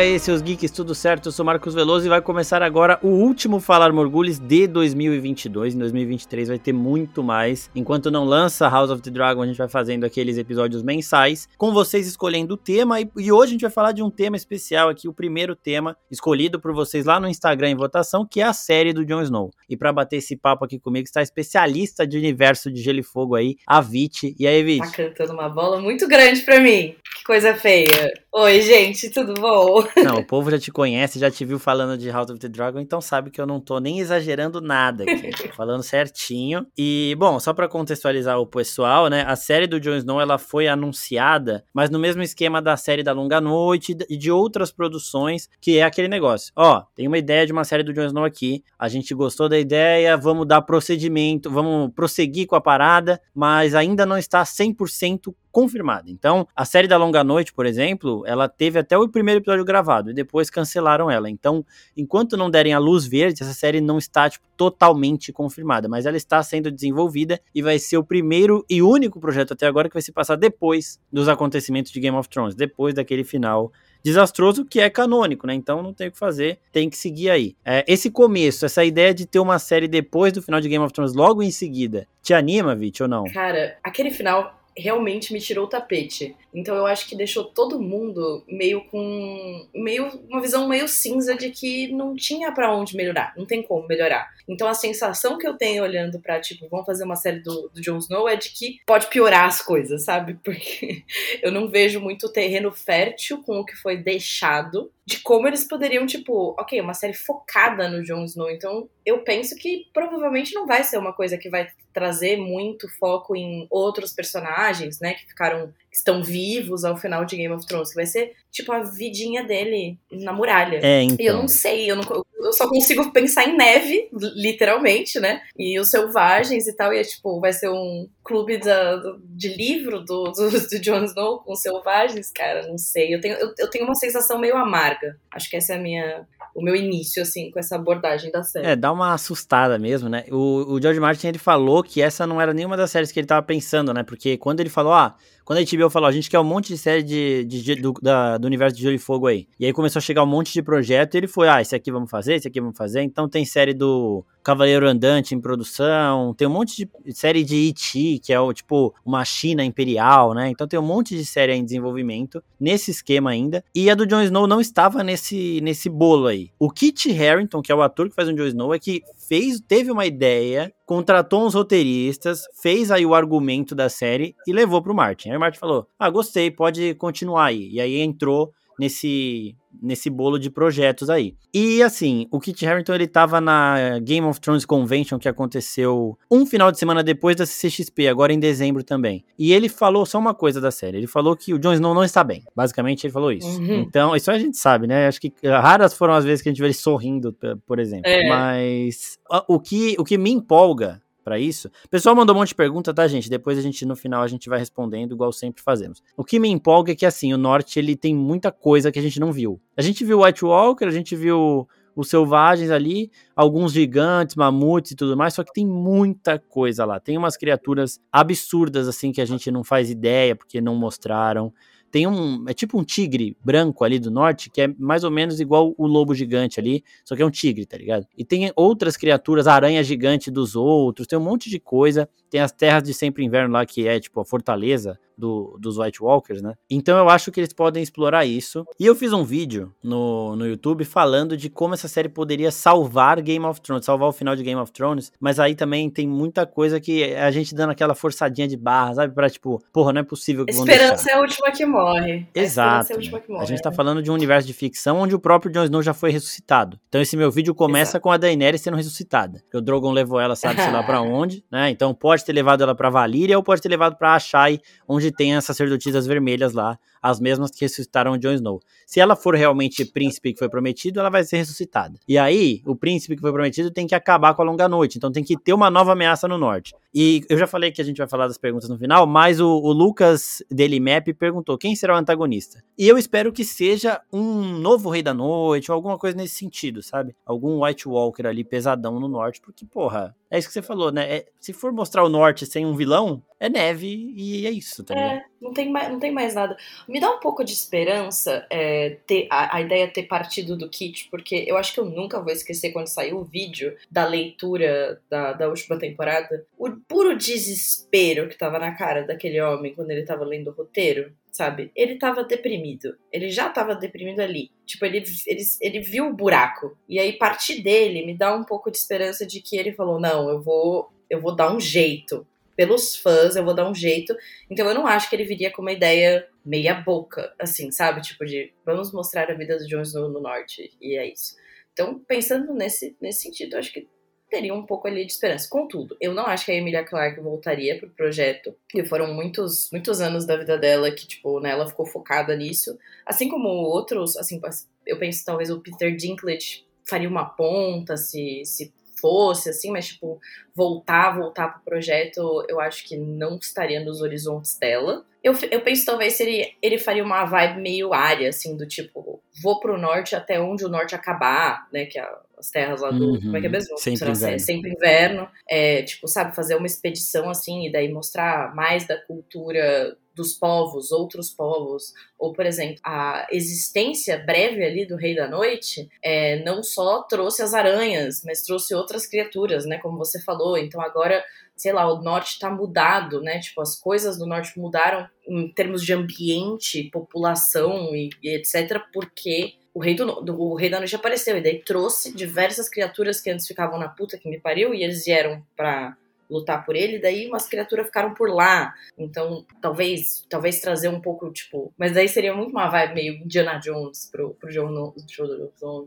[0.00, 1.26] aí, seus geeks, tudo certo?
[1.26, 5.74] Eu sou Marcos Veloso e vai começar agora o último Falar Morgulhos de 2022.
[5.74, 7.70] Em 2023 vai ter muito mais.
[7.74, 11.70] Enquanto não lança House of the Dragon, a gente vai fazendo aqueles episódios mensais, com
[11.72, 12.98] vocês escolhendo o tema.
[12.98, 15.94] E, e hoje a gente vai falar de um tema especial aqui, o primeiro tema
[16.10, 19.50] escolhido por vocês lá no Instagram em votação, que é a série do Jon Snow.
[19.68, 23.02] E para bater esse papo aqui comigo está a especialista de universo de Gelo e
[23.02, 24.34] Fogo aí, a Vit.
[24.38, 24.80] E aí, Vit?
[24.80, 26.94] Tá cantando uma bola muito grande para mim.
[27.18, 28.10] Que coisa feia.
[28.32, 29.89] Oi, gente, tudo bom?
[29.96, 32.80] Não, o povo já te conhece, já te viu falando de House of the Dragon,
[32.80, 36.66] então sabe que eu não tô nem exagerando nada aqui, tô falando certinho.
[36.76, 40.68] E, bom, só para contextualizar o pessoal, né, a série do Jon Snow, ela foi
[40.68, 45.78] anunciada, mas no mesmo esquema da série da Longa Noite e de outras produções, que
[45.78, 46.52] é aquele negócio.
[46.56, 49.58] Ó, tem uma ideia de uma série do Jon Snow aqui, a gente gostou da
[49.58, 56.10] ideia, vamos dar procedimento, vamos prosseguir com a parada, mas ainda não está 100% confirmada.
[56.10, 60.10] Então, a série da Longa Noite, por exemplo, ela teve até o primeiro episódio gravado
[60.10, 61.28] e depois cancelaram ela.
[61.28, 61.64] Então,
[61.96, 66.16] enquanto não derem a luz verde, essa série não está tipo, totalmente confirmada, mas ela
[66.16, 70.02] está sendo desenvolvida e vai ser o primeiro e único projeto até agora que vai
[70.02, 74.88] se passar depois dos acontecimentos de Game of Thrones, depois daquele final desastroso que é
[74.88, 75.54] canônico, né?
[75.54, 77.56] Então não tem o que fazer, tem que seguir aí.
[77.64, 80.92] É, esse começo, essa ideia de ter uma série depois do final de Game of
[80.92, 83.24] Thrones, logo em seguida, te anima, Vit, ou não?
[83.24, 86.36] Cara, aquele final realmente me tirou o tapete.
[86.52, 91.50] Então eu acho que deixou todo mundo meio com meio uma visão meio cinza de
[91.50, 94.28] que não tinha para onde melhorar, não tem como melhorar.
[94.48, 97.80] Então a sensação que eu tenho olhando para tipo, vamos fazer uma série do, do
[97.80, 100.34] Jon Snow é de que pode piorar as coisas, sabe?
[100.42, 101.04] Porque
[101.42, 106.06] eu não vejo muito terreno fértil com o que foi deixado de como eles poderiam,
[106.06, 108.48] tipo, ok, uma série focada no Jon Snow.
[108.48, 113.34] Então, eu penso que provavelmente não vai ser uma coisa que vai trazer muito foco
[113.34, 114.69] em outros personagens,
[115.00, 118.32] né, que ficaram que estão vivos ao final de Game of Thrones, que vai ser
[118.50, 120.78] tipo a vidinha dele na muralha.
[120.82, 121.16] É, então.
[121.18, 125.42] E eu não sei, eu, não, eu só consigo pensar em neve, literalmente, né?
[125.58, 130.00] E os selvagens e tal, e é tipo, vai ser um clube da, de livro
[130.00, 133.12] do, do, do Jon Snow com selvagens, cara, não sei.
[133.12, 135.18] Eu tenho, eu, eu tenho uma sensação meio amarga.
[135.32, 138.66] Acho que essa é a minha o meu início, assim, com essa abordagem da série.
[138.66, 140.24] É, dá uma assustada mesmo, né?
[140.30, 143.26] O, o George Martin, ele falou que essa não era nenhuma das séries que ele
[143.26, 144.02] tava pensando, né?
[144.02, 145.14] Porque quando ele falou, ah,
[145.50, 148.38] quando a HBO falou, a gente quer um monte de série de, de, do, da,
[148.38, 149.48] do universo de Gelo e Fogo aí.
[149.58, 151.90] E aí começou a chegar um monte de projeto e ele foi, ah, esse aqui
[151.90, 153.02] vamos fazer, esse aqui vamos fazer.
[153.02, 158.20] Então tem série do Cavaleiro Andante em produção, tem um monte de série de E.T.,
[158.22, 160.50] que é o, tipo uma China imperial, né?
[160.50, 163.64] Então tem um monte de série em desenvolvimento, nesse esquema ainda.
[163.74, 166.52] E a do Jon Snow não estava nesse, nesse bolo aí.
[166.60, 169.60] O Kit Harington, que é o ator que faz o Jon Snow, é que fez,
[169.60, 174.92] teve uma ideia, contratou uns roteiristas, fez aí o argumento da série e levou pro
[174.92, 175.30] Martin.
[175.30, 177.70] Aí o Martin falou: Ah, gostei, pode continuar aí.
[177.70, 181.34] E aí entrou nesse nesse bolo de projetos aí.
[181.52, 186.46] E assim, o Kit Harington ele tava na Game of Thrones Convention que aconteceu um
[186.46, 189.24] final de semana depois da CCXP, agora em dezembro também.
[189.38, 192.04] E ele falou só uma coisa da série, ele falou que o Jon Snow não
[192.04, 192.42] está bem.
[192.54, 193.60] Basicamente ele falou isso.
[193.60, 193.80] Uhum.
[193.80, 195.06] Então, isso a gente sabe, né?
[195.06, 198.10] Acho que raras foram as vezes que a gente vê ele sorrindo, por exemplo.
[198.10, 198.28] É.
[198.28, 201.68] Mas o que, o que me empolga para isso.
[201.84, 203.30] O pessoal mandou um monte de pergunta, tá, gente?
[203.30, 206.02] Depois a gente, no final, a gente vai respondendo, igual sempre fazemos.
[206.16, 209.02] O que me empolga é que, assim, o Norte, ele tem muita coisa que a
[209.02, 209.60] gente não viu.
[209.76, 214.96] A gente viu White Walker, a gente viu os selvagens ali, alguns gigantes, mamutes e
[214.96, 217.00] tudo mais, só que tem muita coisa lá.
[217.00, 221.52] Tem umas criaturas absurdas, assim, que a gente não faz ideia, porque não mostraram.
[221.90, 222.48] Tem um.
[222.48, 225.86] É tipo um tigre branco ali do norte, que é mais ou menos igual o
[225.86, 228.06] lobo gigante ali, só que é um tigre, tá ligado?
[228.16, 232.08] E tem outras criaturas, aranha gigante dos outros, tem um monte de coisa.
[232.30, 236.02] Tem as terras de sempre inverno lá, que é tipo a fortaleza do, dos White
[236.02, 236.54] Walkers, né?
[236.68, 238.66] Então eu acho que eles podem explorar isso.
[238.78, 243.20] E eu fiz um vídeo no, no YouTube falando de como essa série poderia salvar
[243.20, 246.46] Game of Thrones, salvar o final de Game of Thrones, mas aí também tem muita
[246.46, 249.14] coisa que a gente dando aquela forçadinha de barra, sabe?
[249.14, 252.26] Pra tipo, porra, não é possível que Esperança é a última que morre.
[252.34, 252.92] Exato.
[252.92, 255.20] É a, a, morre, a gente tá falando de um universo de ficção onde o
[255.20, 256.80] próprio Jon Snow já foi ressuscitado.
[256.88, 258.02] Então esse meu vídeo começa Exato.
[258.02, 259.42] com a Daenerys sendo ressuscitada.
[259.52, 261.68] O Drogon levou ela, sabe, sei lá pra onde, né?
[261.70, 265.34] Então pode ter levado ela pra Valíria ou pode ter levado pra Ashai, onde tem
[265.34, 268.60] as sacerdotisas vermelhas lá, as mesmas que ressuscitaram Jon Snow.
[268.86, 271.98] Se ela for realmente príncipe que foi prometido, ela vai ser ressuscitada.
[272.06, 275.12] E aí, o príncipe que foi prometido tem que acabar com a longa noite, então
[275.12, 276.74] tem que ter uma nova ameaça no norte.
[276.92, 279.48] E eu já falei que a gente vai falar das perguntas no final, mas o,
[279.48, 282.62] o Lucas Map perguntou quem será o antagonista.
[282.76, 286.82] E eu espero que seja um novo Rei da Noite, ou alguma coisa nesse sentido,
[286.82, 287.14] sabe?
[287.24, 291.16] Algum White Walker ali pesadão no norte, porque, porra, é isso que você falou, né?
[291.16, 294.94] É, se for mostrar o norte sem um vilão, é neve e é isso, tá
[294.94, 296.54] É, não tem, mais, não tem mais nada.
[296.86, 301.08] Me dá um pouco de esperança é, ter a, a ideia ter partido do Kit,
[301.10, 305.32] porque eu acho que eu nunca vou esquecer quando saiu o vídeo da leitura da,
[305.32, 306.46] da última temporada.
[306.58, 311.10] O puro desespero que tava na cara daquele homem quando ele tava lendo o roteiro
[311.32, 311.70] sabe?
[311.74, 312.96] Ele tava deprimido.
[313.10, 314.50] Ele já tava deprimido ali.
[314.66, 316.76] Tipo, ele, ele, ele viu o buraco.
[316.88, 320.28] E aí, partir dele me dá um pouco de esperança de que ele falou: não,
[320.28, 322.26] eu vou, eu vou dar um jeito.
[322.60, 324.14] Pelos fãs, eu vou dar um jeito.
[324.50, 328.02] Então, eu não acho que ele viria com uma ideia meia boca, assim, sabe?
[328.02, 330.70] Tipo, de vamos mostrar a vida do Jones no, no norte.
[330.78, 331.36] E é isso.
[331.72, 333.88] Então, pensando nesse, nesse sentido, acho que
[334.28, 335.48] teria um pouco ali de esperança.
[335.48, 340.02] Contudo, eu não acho que a Emilia Clarke voltaria pro projeto, e foram muitos, muitos
[340.02, 342.78] anos da vida dela que, tipo, né, ela ficou focada nisso.
[343.06, 344.38] Assim como outros, assim,
[344.86, 350.20] eu penso talvez o Peter Dinklage faria uma ponta se, se fosse, assim, mas, tipo,
[350.54, 355.04] voltar, voltar pro projeto, eu acho que não estaria nos horizontes dela.
[355.22, 359.22] Eu, eu penso talvez se ele, ele faria uma vibe meio área, assim, do tipo,
[359.42, 362.08] vou pro norte até onde o norte acabar, né, que é
[362.40, 363.12] as terras lá do.
[363.12, 363.78] Uhum, como é que é mesmo?
[363.78, 364.38] Sempre Será inverno.
[364.40, 365.28] Sempre inverno.
[365.48, 370.92] É, tipo, sabe, fazer uma expedição assim e daí mostrar mais da cultura dos povos,
[370.92, 376.62] outros povos, ou por exemplo, a existência breve ali do Rei da Noite é, não
[376.62, 379.78] só trouxe as aranhas, mas trouxe outras criaturas, né?
[379.78, 380.58] Como você falou.
[380.58, 381.24] Então agora,
[381.56, 383.40] sei lá, o norte está mudado, né?
[383.40, 389.54] Tipo, as coisas do norte mudaram em termos de ambiente, população e, e etc., porque
[389.72, 393.30] o rei, do, do, o rei da noite apareceu e daí trouxe diversas criaturas que
[393.30, 395.96] antes ficavam na puta que me pariu e eles vieram pra
[396.30, 398.72] lutar por ele, daí umas criaturas ficaram por lá.
[398.96, 401.72] Então, talvez talvez trazer um pouco, tipo.
[401.76, 404.94] Mas daí seria muito uma vibe meio Indiana Jones pro, pro John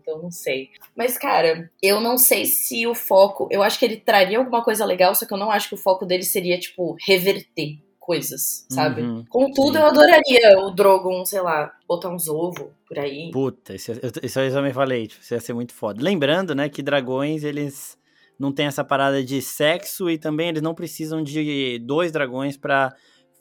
[0.01, 0.69] então não sei.
[0.95, 3.47] Mas, cara, eu não sei se o foco.
[3.49, 5.77] Eu acho que ele traria alguma coisa legal, só que eu não acho que o
[5.77, 9.01] foco dele seria, tipo, reverter coisas, sabe?
[9.01, 9.79] Uhum, Contudo, sim.
[9.79, 13.31] eu adoraria o Drogon, sei lá, botar uns ovos por aí.
[13.31, 16.03] Puta, isso, isso eu também falei, tipo, isso ia ser muito foda.
[16.03, 17.97] Lembrando, né, que dragões, eles
[18.39, 22.93] não tem essa parada de sexo e também eles não precisam de dois dragões para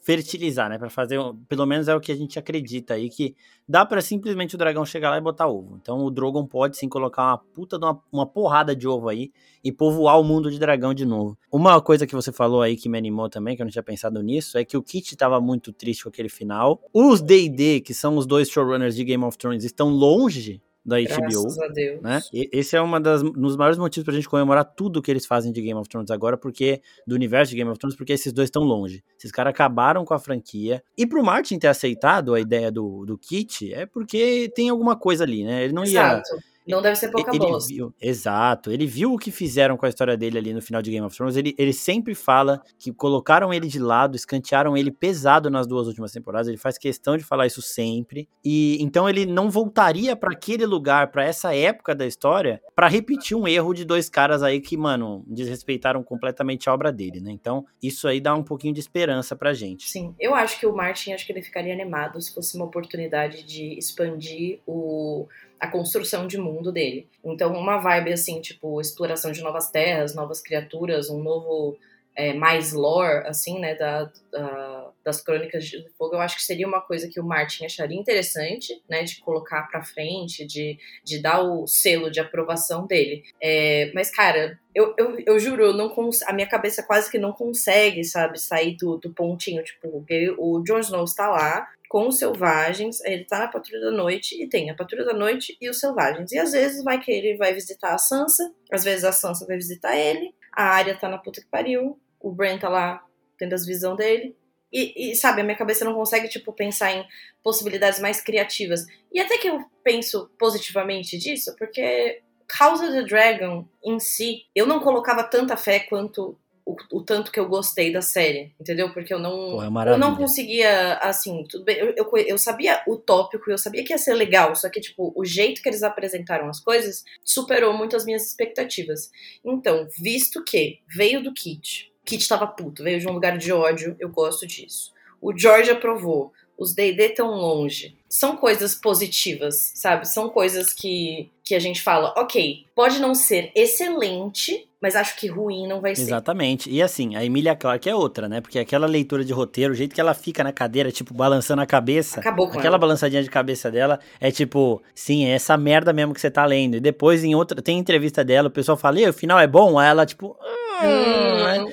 [0.03, 0.77] fertilizar, né?
[0.77, 1.17] Para fazer,
[1.47, 3.35] pelo menos é o que a gente acredita aí, que
[3.67, 5.79] dá para simplesmente o dragão chegar lá e botar ovo.
[5.81, 9.31] Então o Drogon pode sim colocar uma puta uma, uma, porrada de ovo aí
[9.63, 11.37] e povoar o mundo de dragão de novo.
[11.49, 14.21] Uma coisa que você falou aí que me animou também, que eu não tinha pensado
[14.21, 16.81] nisso, é que o Kit tava muito triste com aquele final.
[16.93, 21.07] Os D&D, que são os dois showrunners de Game of Thrones, estão longe da HBO.
[21.07, 22.01] Graças a Deus.
[22.01, 22.21] Né?
[22.33, 22.91] E esse é um
[23.31, 26.37] dos maiores motivos pra gente comemorar tudo que eles fazem de Game of Thrones agora,
[26.37, 29.03] porque do universo de Game of Thrones, porque esses dois estão longe.
[29.17, 30.83] Esses caras acabaram com a franquia.
[30.97, 35.23] E pro Martin ter aceitado a ideia do, do Kit, é porque tem alguma coisa
[35.23, 35.63] ali, né?
[35.63, 36.29] Ele não Exato.
[36.35, 37.73] ia não deve ser pouca ele bosta.
[37.73, 38.71] Viu, exato.
[38.71, 41.15] Ele viu o que fizeram com a história dele ali no final de Game of
[41.15, 41.35] Thrones.
[41.35, 46.11] Ele, ele sempre fala que colocaram ele de lado, escantearam ele pesado nas duas últimas
[46.11, 46.47] temporadas.
[46.47, 48.27] Ele faz questão de falar isso sempre.
[48.43, 53.35] E então ele não voltaria para aquele lugar, para essa época da história, para repetir
[53.35, 57.31] um erro de dois caras aí que, mano, desrespeitaram completamente a obra dele, né?
[57.31, 59.89] Então, isso aí dá um pouquinho de esperança pra gente.
[59.89, 63.43] Sim, eu acho que o Martin, acho que ele ficaria animado se fosse uma oportunidade
[63.43, 65.27] de expandir o
[65.63, 67.07] a construção de mundo dele.
[67.23, 71.77] Então, uma vibe assim, tipo, exploração de novas terras, novas criaturas, um novo
[72.17, 76.67] é, mais lore, assim, né, da, da, das Crônicas de Fogo, eu acho que seria
[76.67, 81.41] uma coisa que o Martin acharia interessante, né, de colocar pra frente, de, de dar
[81.41, 83.23] o selo de aprovação dele.
[83.41, 85.93] É, mas, cara, eu, eu, eu juro, eu não
[86.27, 90.05] a minha cabeça quase que não consegue, sabe, sair do, do pontinho, tipo,
[90.37, 94.49] o Jon Snow está lá, com os selvagens, ele tá na patrulha da noite e
[94.49, 96.31] tem a patrulha da noite e os selvagens.
[96.31, 99.57] E às vezes vai que ele vai visitar a Sansa, às vezes a Sansa vai
[99.57, 103.05] visitar ele, a área tá na puta que pariu, o Bran tá lá
[103.37, 104.35] tendo as visões dele.
[104.71, 107.05] E, e, sabe, a minha cabeça não consegue, tipo, pensar em
[107.43, 108.87] possibilidades mais criativas.
[109.11, 112.23] E até que eu penso positivamente disso, porque
[112.59, 117.31] House of the Dragon em si, eu não colocava tanta fé quanto o, o, tanto
[117.31, 118.91] que eu gostei da série, entendeu?
[118.93, 122.97] Porque eu não, é eu não conseguia, assim, tudo bem, eu, eu, eu, sabia o
[122.97, 126.47] tópico, eu sabia que ia ser legal, só que, tipo, o jeito que eles apresentaram
[126.47, 129.11] as coisas superou muito as minhas expectativas.
[129.43, 133.95] Então, visto que veio do Kit, Kit tava puto, veio de um lugar de ódio,
[133.99, 134.91] eu gosto disso.
[135.21, 137.95] O George aprovou, os D&D tão longe.
[138.09, 140.07] São coisas positivas, sabe?
[140.07, 145.27] São coisas que, que a gente fala, ok, pode não ser excelente, mas acho que
[145.27, 146.03] ruim não vai ser.
[146.03, 146.69] Exatamente.
[146.69, 148.39] E assim, a Emilia Clarke é outra, né?
[148.41, 151.65] Porque aquela leitura de roteiro, o jeito que ela fica na cadeira, tipo, balançando a
[151.65, 152.19] cabeça.
[152.19, 152.77] Acabou com Aquela ela.
[152.77, 156.75] balançadinha de cabeça dela é tipo, sim, é essa merda mesmo que você tá lendo.
[156.77, 159.79] E depois, em outra, tem entrevista dela, o pessoal fala, e o final é bom?
[159.79, 160.37] Aí ela, tipo,
[160.83, 161.69] Hum,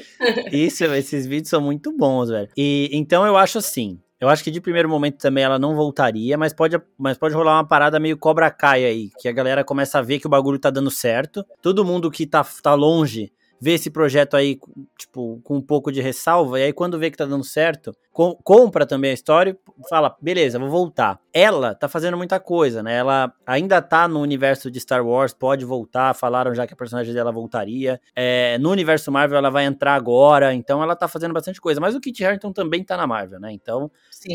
[0.52, 2.48] Isso, esses vídeos são muito bons, velho.
[2.56, 3.98] E então eu acho assim.
[4.20, 7.56] Eu acho que de primeiro momento também ela não voltaria, mas pode, mas pode rolar
[7.56, 10.58] uma parada meio Cobra Kai aí, que a galera começa a ver que o bagulho
[10.58, 11.42] tá dando certo.
[11.62, 14.58] Todo mundo que tá, tá longe vê esse projeto aí,
[14.98, 18.34] tipo, com um pouco de ressalva, e aí quando vê que tá dando certo, com,
[18.42, 21.20] compra também a história e fala, beleza, vou voltar.
[21.32, 22.96] Ela tá fazendo muita coisa, né?
[22.96, 27.14] Ela ainda tá no universo de Star Wars, pode voltar, falaram já que a personagem
[27.14, 28.00] dela voltaria.
[28.14, 31.80] É, no universo Marvel ela vai entrar agora, então ela tá fazendo bastante coisa.
[31.80, 33.52] Mas o Kit Harington também tá na Marvel, né?
[33.52, 33.90] Então,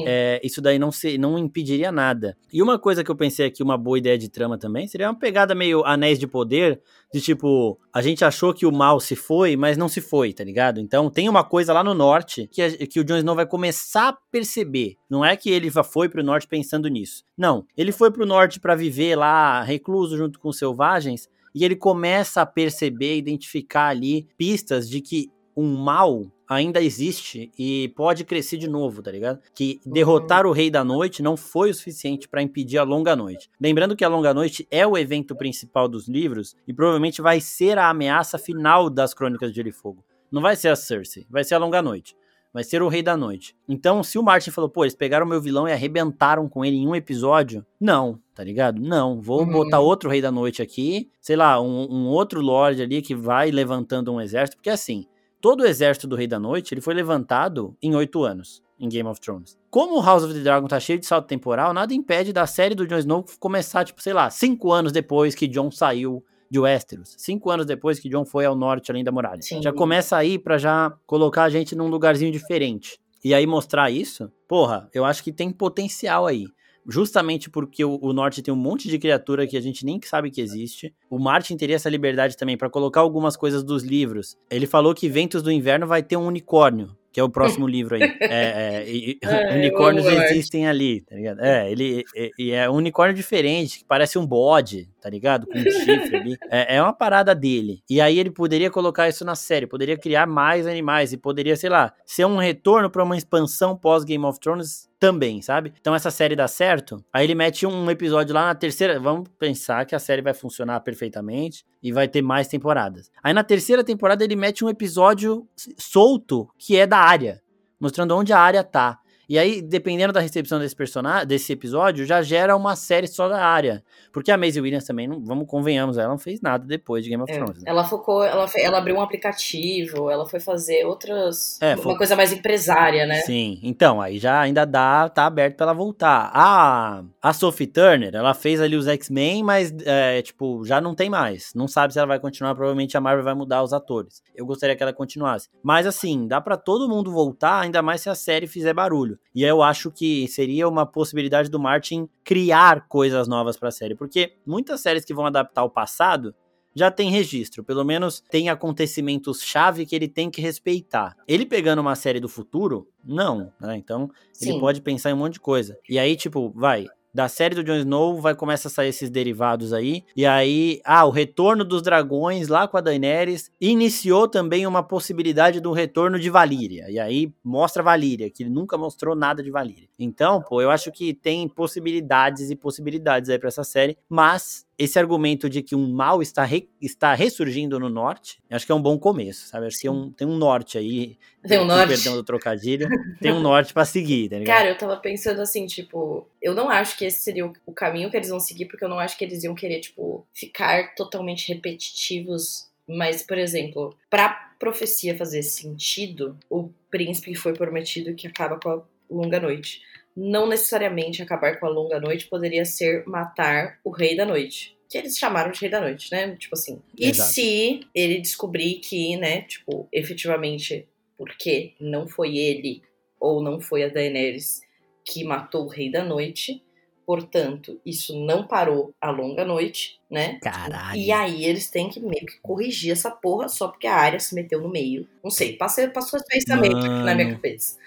[0.06, 2.38] é, isso daí não, se, não impediria nada.
[2.52, 5.20] E uma coisa que eu pensei aqui, uma boa ideia de trama também, seria uma
[5.20, 6.82] pegada meio Anéis de Poder,
[7.14, 10.44] de tipo, a gente achou que o mal se foi, mas não se foi, tá
[10.44, 10.80] ligado?
[10.80, 14.10] Então tem uma coisa lá no norte que, a, que o Jon Snow vai começar
[14.10, 14.96] a perceber.
[15.10, 17.24] Não é que ele foi pro norte pensando nisso.
[17.38, 21.76] Não, ele foi pro norte para viver lá recluso junto com os selvagens e ele
[21.76, 28.58] começa a perceber, identificar ali pistas de que um mal ainda existe e pode crescer
[28.58, 29.40] de novo, tá ligado?
[29.54, 29.92] Que uhum.
[29.92, 33.50] derrotar o Rei da Noite não foi o suficiente para impedir a Longa Noite.
[33.60, 37.78] Lembrando que a Longa Noite é o evento principal dos livros e provavelmente vai ser
[37.78, 40.04] a ameaça final das Crônicas de Gelo e Fogo.
[40.32, 42.16] Não vai ser a Cersei, vai ser a Longa Noite.
[42.56, 43.54] Vai ser o Rei da Noite.
[43.68, 46.78] Então, se o Martin falou, pô, eles pegaram o meu vilão e arrebentaram com ele
[46.78, 48.80] em um episódio, não, tá ligado?
[48.80, 49.52] Não, vou uhum.
[49.52, 53.52] botar outro Rei da Noite aqui, sei lá, um, um outro Lorde ali que vai
[53.52, 55.06] levantando um exército, porque assim,
[55.46, 59.08] todo o exército do Rei da Noite ele foi levantado em oito anos em Game
[59.08, 59.56] of Thrones.
[59.70, 62.74] Como o House of the Dragon tá cheio de salto temporal, nada impede da série
[62.74, 67.14] do Jon Snow começar, tipo, sei lá, cinco anos depois que Jon saiu de Westeros.
[67.20, 69.44] Cinco anos depois que Jon foi ao norte, além da muralha.
[69.44, 69.62] Sim.
[69.62, 72.98] Já começa aí para já colocar a gente num lugarzinho diferente.
[73.24, 76.48] E aí mostrar isso, porra, eu acho que tem potencial aí
[76.88, 80.32] justamente porque o, o, norte tem um monte de criatura que a gente nem sabe
[80.32, 80.94] que existe.
[81.10, 84.38] O Martin teria essa liberdade também para colocar algumas coisas dos livros.
[84.50, 87.96] Ele falou que Ventos do Inverno vai ter um unicórnio que é o próximo livro
[87.96, 88.02] aí.
[88.20, 91.40] É, é, é, unicórnios existem ali, tá ligado?
[91.40, 92.04] É, ele
[92.38, 95.48] e é um unicórnio diferente, que parece um bode, tá ligado?
[95.48, 96.38] Com um chifre ali.
[96.52, 97.82] É, é uma parada dele.
[97.90, 101.70] E aí ele poderia colocar isso na série, poderia criar mais animais e poderia, sei
[101.70, 105.72] lá, ser um retorno para uma expansão pós Game of Thrones também, sabe?
[105.80, 109.86] Então essa série dá certo, aí ele mete um episódio lá na terceira, vamos pensar
[109.86, 113.12] que a série vai funcionar perfeitamente e vai ter mais temporadas.
[113.24, 115.48] Aí na terceira temporada ele mete um episódio
[115.78, 117.40] solto que é da área,
[117.80, 118.98] mostrando onde a área tá.
[119.28, 123.44] E aí, dependendo da recepção desse personagem, desse episódio, já gera uma série só da
[123.44, 123.84] área.
[124.14, 127.22] Porque a Maisie Williams também, não, vamos convenhamos, ela não fez nada depois de Game
[127.22, 127.64] of é, Thrones.
[127.64, 127.64] Né?
[127.66, 131.60] Ela focou, ela, ela abriu um aplicativo, ela foi fazer outras.
[131.62, 133.22] É, uma coisa mais empresária, né?
[133.22, 136.32] Sim, então, aí já ainda dá, tá aberto pra ela voltar.
[136.34, 141.10] A, a Sophie Turner, ela fez ali os X-Men, mas, é, tipo, já não tem
[141.10, 141.52] mais.
[141.56, 144.22] Não sabe se ela vai continuar, provavelmente a Marvel vai mudar os atores.
[144.36, 145.50] Eu gostaria que ela continuasse.
[145.64, 149.15] Mas, assim, dá para todo mundo voltar, ainda mais se a série fizer barulho.
[149.34, 153.96] E eu acho que seria uma possibilidade do Martin criar coisas novas para a série,
[153.96, 156.34] porque muitas séries que vão adaptar o passado
[156.76, 161.16] já tem registro, pelo menos tem acontecimentos chave que ele tem que respeitar.
[161.26, 163.78] Ele pegando uma série do futuro, não, né?
[163.78, 164.50] Então, Sim.
[164.50, 165.80] ele pode pensar em um monte de coisa.
[165.90, 169.72] E aí, tipo, vai, da série do Jon Snow vai começar a sair esses derivados
[169.72, 170.04] aí.
[170.18, 175.62] E aí, ah, o retorno dos dragões lá com a Daenerys iniciou também uma possibilidade
[175.62, 176.92] do retorno de Valíria.
[176.92, 179.88] E aí mostra Valíria, que nunca mostrou nada de Valíria.
[179.98, 185.00] Então, pô, eu acho que tem possibilidades e possibilidades aí para essa série, mas esse
[185.00, 188.82] argumento de que um mal está, re, está ressurgindo no norte, acho que é um
[188.82, 189.68] bom começo, sabe?
[189.68, 191.18] Acho que é um, tem um norte aí.
[191.48, 191.88] Tem um norte.
[191.88, 192.88] Perdão do trocadilho.
[193.22, 194.58] tem um norte para seguir, tá ligado?
[194.58, 198.18] Cara, eu tava pensando assim, tipo, eu não acho que esse seria o caminho que
[198.18, 202.70] eles vão seguir, porque eu não acho que eles iam querer, tipo, ficar totalmente repetitivos.
[202.88, 204.30] Mas, por exemplo, pra
[204.60, 209.82] profecia fazer sentido, o príncipe foi prometido que acaba com a longa noite
[210.16, 214.78] não necessariamente acabar com a longa noite poderia ser matar o rei da noite.
[214.90, 216.36] Que eles chamaram de rei da noite, né?
[216.38, 216.82] Tipo assim.
[216.98, 217.32] E Exato.
[217.32, 222.82] se ele descobrir que, né, tipo, efetivamente, porque não foi ele
[223.20, 224.62] ou não foi a Daenerys
[225.04, 226.64] que matou o rei da noite,
[227.06, 230.40] portanto, isso não parou a longa noite, né?
[230.42, 230.98] Caralho.
[230.98, 234.34] E aí eles têm que meio que corrigir essa porra só porque a área se
[234.34, 235.08] meteu no meio.
[235.24, 237.78] Não sei, passou, passou esse pensamento aqui na minha cabeça.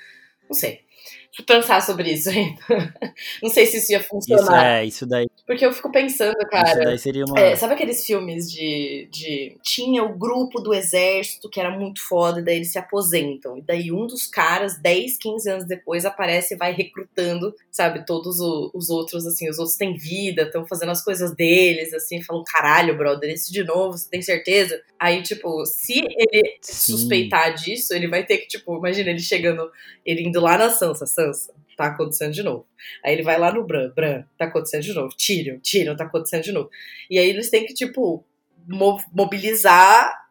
[0.49, 0.88] Não sei.
[1.43, 2.61] Pensar sobre isso ainda.
[3.43, 4.43] Não sei se isso ia funcionar.
[4.43, 5.27] Isso é, isso daí.
[5.47, 6.69] Porque eu fico pensando, cara.
[6.69, 7.39] Isso daí seria uma.
[7.39, 9.57] É, sabe aqueles filmes de, de.
[9.63, 13.57] Tinha o grupo do exército que era muito foda, e daí eles se aposentam.
[13.57, 18.41] E daí um dos caras, 10, 15 anos depois, aparece e vai recrutando, sabe, todos
[18.41, 22.97] os outros, assim, os outros têm vida, estão fazendo as coisas deles, assim, falam, caralho,
[22.97, 24.81] brother, esse de novo, você tem certeza?
[24.99, 26.93] Aí, tipo, se ele Sim.
[26.93, 29.71] suspeitar disso, ele vai ter que, tipo, imagina ele chegando,
[30.05, 31.28] ele indo lá na Sansa, Sansa,
[31.77, 32.67] tá acontecendo de novo.
[33.05, 35.15] Aí ele vai lá no Bran, Bran, tá acontecendo de novo.
[35.17, 36.69] Tyrion, Tyrion, tá acontecendo de novo.
[37.09, 38.25] E aí eles têm que, tipo,
[39.13, 40.27] mobilizar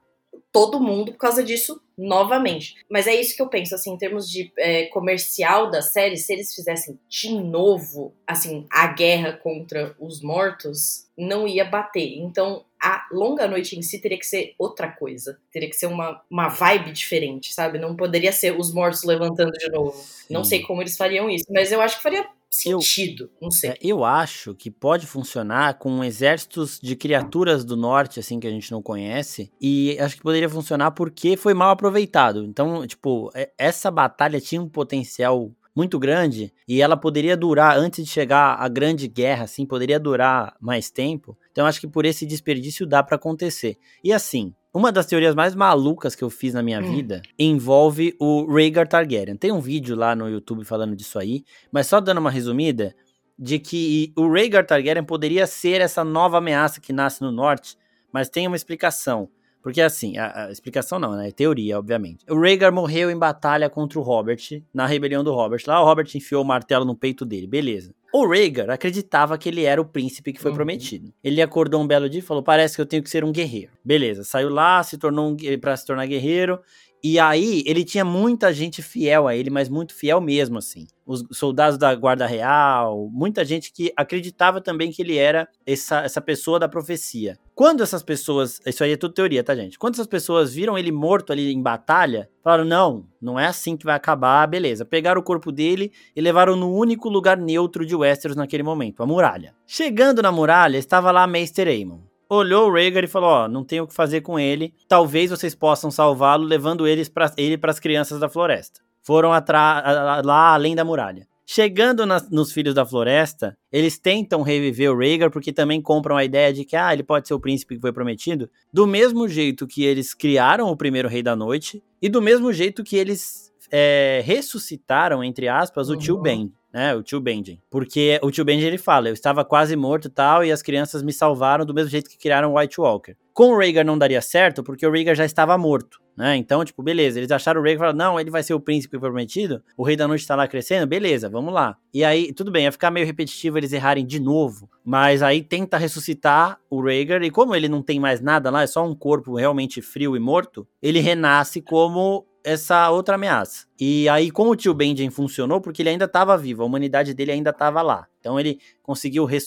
[0.52, 2.76] todo mundo por causa disso novamente.
[2.90, 6.32] Mas é isso que eu penso, assim, em termos de é, comercial da série, se
[6.34, 12.18] eles fizessem de novo, assim, a guerra contra os mortos, não ia bater.
[12.18, 15.40] Então, a longa noite em si teria que ser outra coisa.
[15.52, 17.80] Teria que ser uma, uma vibe diferente, sabe?
[17.80, 19.98] Não poderia ser os mortos levantando de novo.
[19.98, 20.34] Sim.
[20.34, 23.72] Não sei como eles fariam isso, mas eu acho que faria sentido, eu, não sei.
[23.72, 28.52] É, eu acho que pode funcionar com exércitos de criaturas do norte, assim, que a
[28.52, 32.46] gente não conhece, e acho que poderia funcionar porque foi mal aproveitado.
[32.46, 38.04] Então, tipo, é, essa batalha tinha um potencial muito grande e ela poderia durar antes
[38.04, 41.38] de chegar a grande guerra, assim, poderia durar mais tempo.
[41.52, 43.78] Então acho que por esse desperdício dá para acontecer.
[44.04, 46.96] E assim, uma das teorias mais malucas que eu fiz na minha hum.
[46.96, 49.36] vida envolve o Rhaegar Targaryen.
[49.36, 52.96] Tem um vídeo lá no YouTube falando disso aí, mas só dando uma resumida
[53.38, 57.78] de que o Rhaegar Targaryen poderia ser essa nova ameaça que nasce no norte,
[58.12, 59.30] mas tem uma explicação.
[59.68, 61.28] Porque assim, a, a, explicação não, né?
[61.28, 62.24] É teoria, obviamente.
[62.30, 64.40] O Rhaegar morreu em batalha contra o Robert,
[64.74, 65.62] na rebelião do Robert.
[65.68, 67.94] Lá o Robert enfiou o martelo no peito dele, beleza.
[68.14, 70.56] O Rhaegar acreditava que ele era o príncipe que foi uhum.
[70.56, 71.12] prometido.
[71.22, 73.74] Ele acordou um belo dia e falou: Parece que eu tenho que ser um guerreiro.
[73.84, 76.62] Beleza, saiu lá, se tornou um, para se tornar guerreiro.
[77.04, 80.88] E aí, ele tinha muita gente fiel a ele, mas muito fiel mesmo, assim.
[81.06, 86.20] Os soldados da Guarda Real, muita gente que acreditava também que ele era essa, essa
[86.20, 87.38] pessoa da profecia.
[87.56, 88.60] Quando essas pessoas.
[88.66, 89.80] Isso aí é tudo teoria, tá, gente?
[89.80, 93.86] Quando essas pessoas viram ele morto ali em batalha, falaram: não, não é assim que
[93.86, 94.84] vai acabar, beleza.
[94.84, 99.06] Pegaram o corpo dele e levaram no único lugar neutro de Westeros naquele momento, a
[99.06, 99.56] muralha.
[99.66, 103.64] Chegando na muralha, estava lá Meister Aemon olhou o Rhaegar e falou: Ó, oh, não
[103.64, 104.74] tem o que fazer com ele.
[104.88, 108.82] Talvez vocês possam salvá-lo levando eles pra, ele para as crianças da floresta.
[109.02, 111.28] Foram lá além da muralha.
[111.50, 116.52] Chegando nos Filhos da Floresta, eles tentam reviver o Rhaegar porque também compram a ideia
[116.52, 119.86] de que ah, ele pode ser o príncipe que foi prometido, do mesmo jeito que
[119.86, 125.24] eles criaram o primeiro Rei da Noite e do mesmo jeito que eles é, ressuscitaram,
[125.24, 126.00] entre aspas, o uhum.
[126.00, 126.94] tio Ben né?
[126.94, 127.60] O tio Benjen.
[127.72, 131.12] Porque o tio Benjen ele fala: eu estava quase morto tal, e as crianças me
[131.12, 133.16] salvaram do mesmo jeito que criaram o White Walker.
[133.34, 136.00] Com o Rhaegar não daria certo, porque o Rhaegar já estava morto.
[136.16, 136.36] Né?
[136.36, 138.98] Então, tipo, beleza, eles acharam o Rhaegar e falaram, não, ele vai ser o príncipe
[138.98, 141.78] prometido, o Rei da Noite tá lá crescendo, beleza, vamos lá.
[141.94, 145.78] E aí, tudo bem, ia ficar meio repetitivo eles errarem de novo, mas aí tenta
[145.78, 149.36] ressuscitar o Rhaegar, e como ele não tem mais nada lá, é só um corpo
[149.36, 153.68] realmente frio e morto, ele renasce como essa outra ameaça.
[153.80, 157.32] E aí, como o tio Benjen funcionou, porque ele ainda estava vivo, a humanidade dele
[157.32, 158.08] ainda estava lá.
[158.20, 159.38] Então ele conseguiu re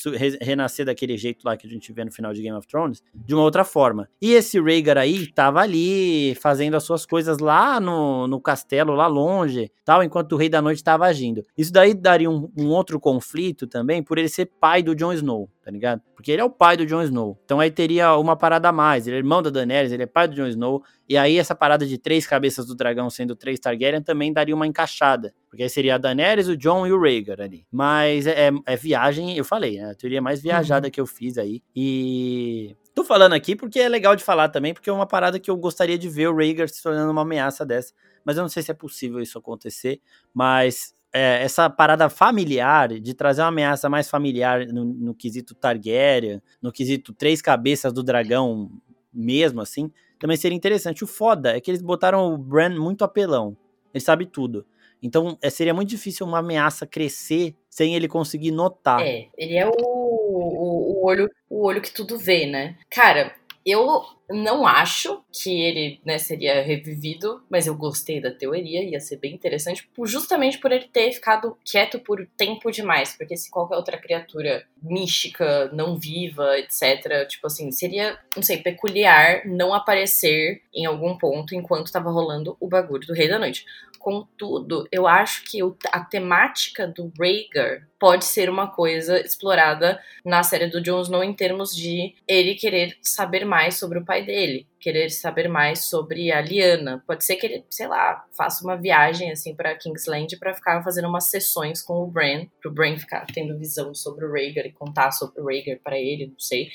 [0.41, 3.35] renascer daquele jeito lá que a gente vê no final de Game of Thrones, de
[3.35, 4.09] uma outra forma.
[4.21, 9.07] E esse Rhaegar aí tava ali fazendo as suas coisas lá no, no castelo, lá
[9.07, 11.45] longe, tal, enquanto o Rei da Noite estava agindo.
[11.59, 15.51] Isso daí daria um, um, outro conflito também por ele ser pai do Jon Snow,
[15.63, 16.01] tá ligado?
[16.15, 17.39] Porque ele é o pai do Jon Snow.
[17.45, 19.07] Então aí teria uma parada a mais.
[19.07, 20.83] Ele é irmão da Daenerys, ele é pai do Jon Snow.
[21.11, 24.65] E aí essa parada de três cabeças do dragão sendo três Targaryen também daria uma
[24.65, 25.35] encaixada.
[25.49, 27.67] Porque aí seria a Daenerys, o Jon e o Rhaegar ali.
[27.69, 29.91] Mas é, é, é viagem, eu falei, né?
[29.91, 30.91] A teoria mais viajada uhum.
[30.93, 31.65] que eu fiz aí.
[31.75, 35.51] E Tô falando aqui porque é legal de falar também, porque é uma parada que
[35.51, 37.93] eu gostaria de ver o Rhaegar se tornando uma ameaça dessa.
[38.25, 40.01] Mas eu não sei se é possível isso acontecer.
[40.33, 46.41] Mas é, essa parada familiar, de trazer uma ameaça mais familiar no, no, quesito Targaryen,
[46.63, 48.71] no quesito três cabeças do dragão
[49.13, 49.91] mesmo, assim,
[50.21, 51.03] também seria interessante.
[51.03, 53.57] O foda é que eles botaram o Bran muito apelão.
[53.93, 54.67] Ele sabe tudo.
[55.03, 59.01] Então, é, seria muito difícil uma ameaça crescer sem ele conseguir notar.
[59.01, 62.77] É, ele é o, o, o, olho, o olho que tudo vê, né?
[62.91, 69.01] Cara, eu não acho que ele né, seria revivido, mas eu gostei da teoria, ia
[69.01, 73.77] ser bem interessante, justamente por ele ter ficado quieto por tempo demais, porque se qualquer
[73.77, 80.87] outra criatura mística, não viva, etc., tipo assim, seria, não sei, peculiar não aparecer em
[80.87, 83.65] algum ponto enquanto estava rolando o bagulho do Rei da Noite.
[83.99, 85.59] Contudo, eu acho que
[85.93, 91.35] a temática do Rhaegar pode ser uma coisa explorada na série do Jon Snow em
[91.35, 96.31] termos de ele querer saber mais sobre o pai pai dele, querer saber mais sobre
[96.31, 97.03] a Liana.
[97.07, 101.09] Pode ser que ele, sei lá, faça uma viagem assim para Kingsland para ficar fazendo
[101.09, 105.11] umas sessões com o Bran, pro Bran ficar tendo visão sobre o Rhaegar e contar
[105.11, 106.71] sobre o Rhaegar para ele, não sei.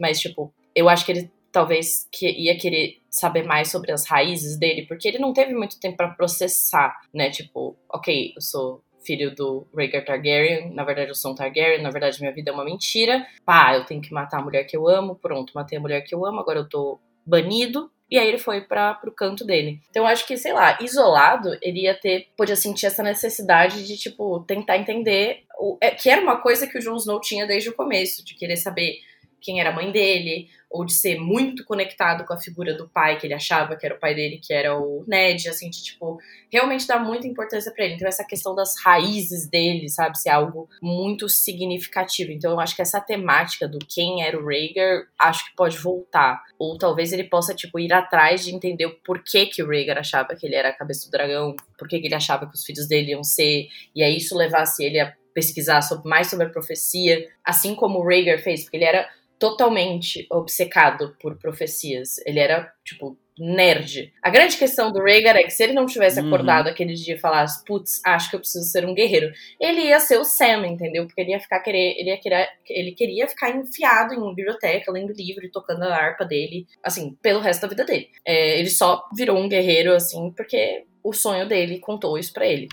[0.00, 4.56] Mas tipo, eu acho que ele talvez que ia querer saber mais sobre as raízes
[4.56, 7.28] dele, porque ele não teve muito tempo para processar, né?
[7.28, 11.90] Tipo, OK, eu sou filho do Rhaegar Targaryen, na verdade eu sou um Targaryen, na
[11.90, 13.26] verdade minha vida é uma mentira.
[13.44, 16.14] Pá, eu tenho que matar a mulher que eu amo, pronto, matei a mulher que
[16.14, 17.90] eu amo, agora eu tô banido.
[18.10, 19.80] E aí ele foi para pro canto dele.
[19.88, 23.96] Então eu acho que, sei lá, isolado, ele ia ter, podia sentir essa necessidade de,
[23.96, 27.68] tipo, tentar entender o, é, que era uma coisa que o Jon Snow tinha desde
[27.68, 28.96] o começo, de querer saber
[29.40, 33.18] quem era a mãe dele, ou de ser muito conectado com a figura do pai,
[33.18, 36.20] que ele achava que era o pai dele, que era o Ned, assim, de, tipo,
[36.48, 37.94] realmente dá muita importância para ele.
[37.94, 42.30] Então, essa questão das raízes dele, sabe, ser algo muito significativo.
[42.30, 46.40] Então, eu acho que essa temática do quem era o Rhaegar, acho que pode voltar.
[46.56, 50.36] Ou talvez ele possa, tipo, ir atrás de entender o porquê que o Rhaegar achava
[50.36, 53.10] que ele era a cabeça do dragão, porquê que ele achava que os filhos dele
[53.10, 57.74] iam ser, e aí isso levasse ele a pesquisar sobre, mais sobre a profecia, assim
[57.74, 59.08] como o Rhaegar fez, porque ele era
[59.40, 62.18] totalmente obcecado por profecias.
[62.26, 64.12] Ele era, tipo, nerd.
[64.22, 66.26] A grande questão do Rhaegar é que se ele não tivesse uhum.
[66.26, 66.72] acordado uhum.
[66.72, 70.18] aquele dia e falasse, putz, acho que eu preciso ser um guerreiro, ele ia ser
[70.18, 71.06] o Sam, entendeu?
[71.06, 74.92] Porque ele ia ficar querer, ele ia querer, ele queria ficar enfiado em uma biblioteca,
[74.92, 78.10] lendo livro e tocando a harpa dele, assim, pelo resto da vida dele.
[78.26, 82.68] É, ele só virou um guerreiro, assim, porque o sonho dele contou isso para ele.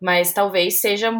[0.00, 1.10] Mas talvez seja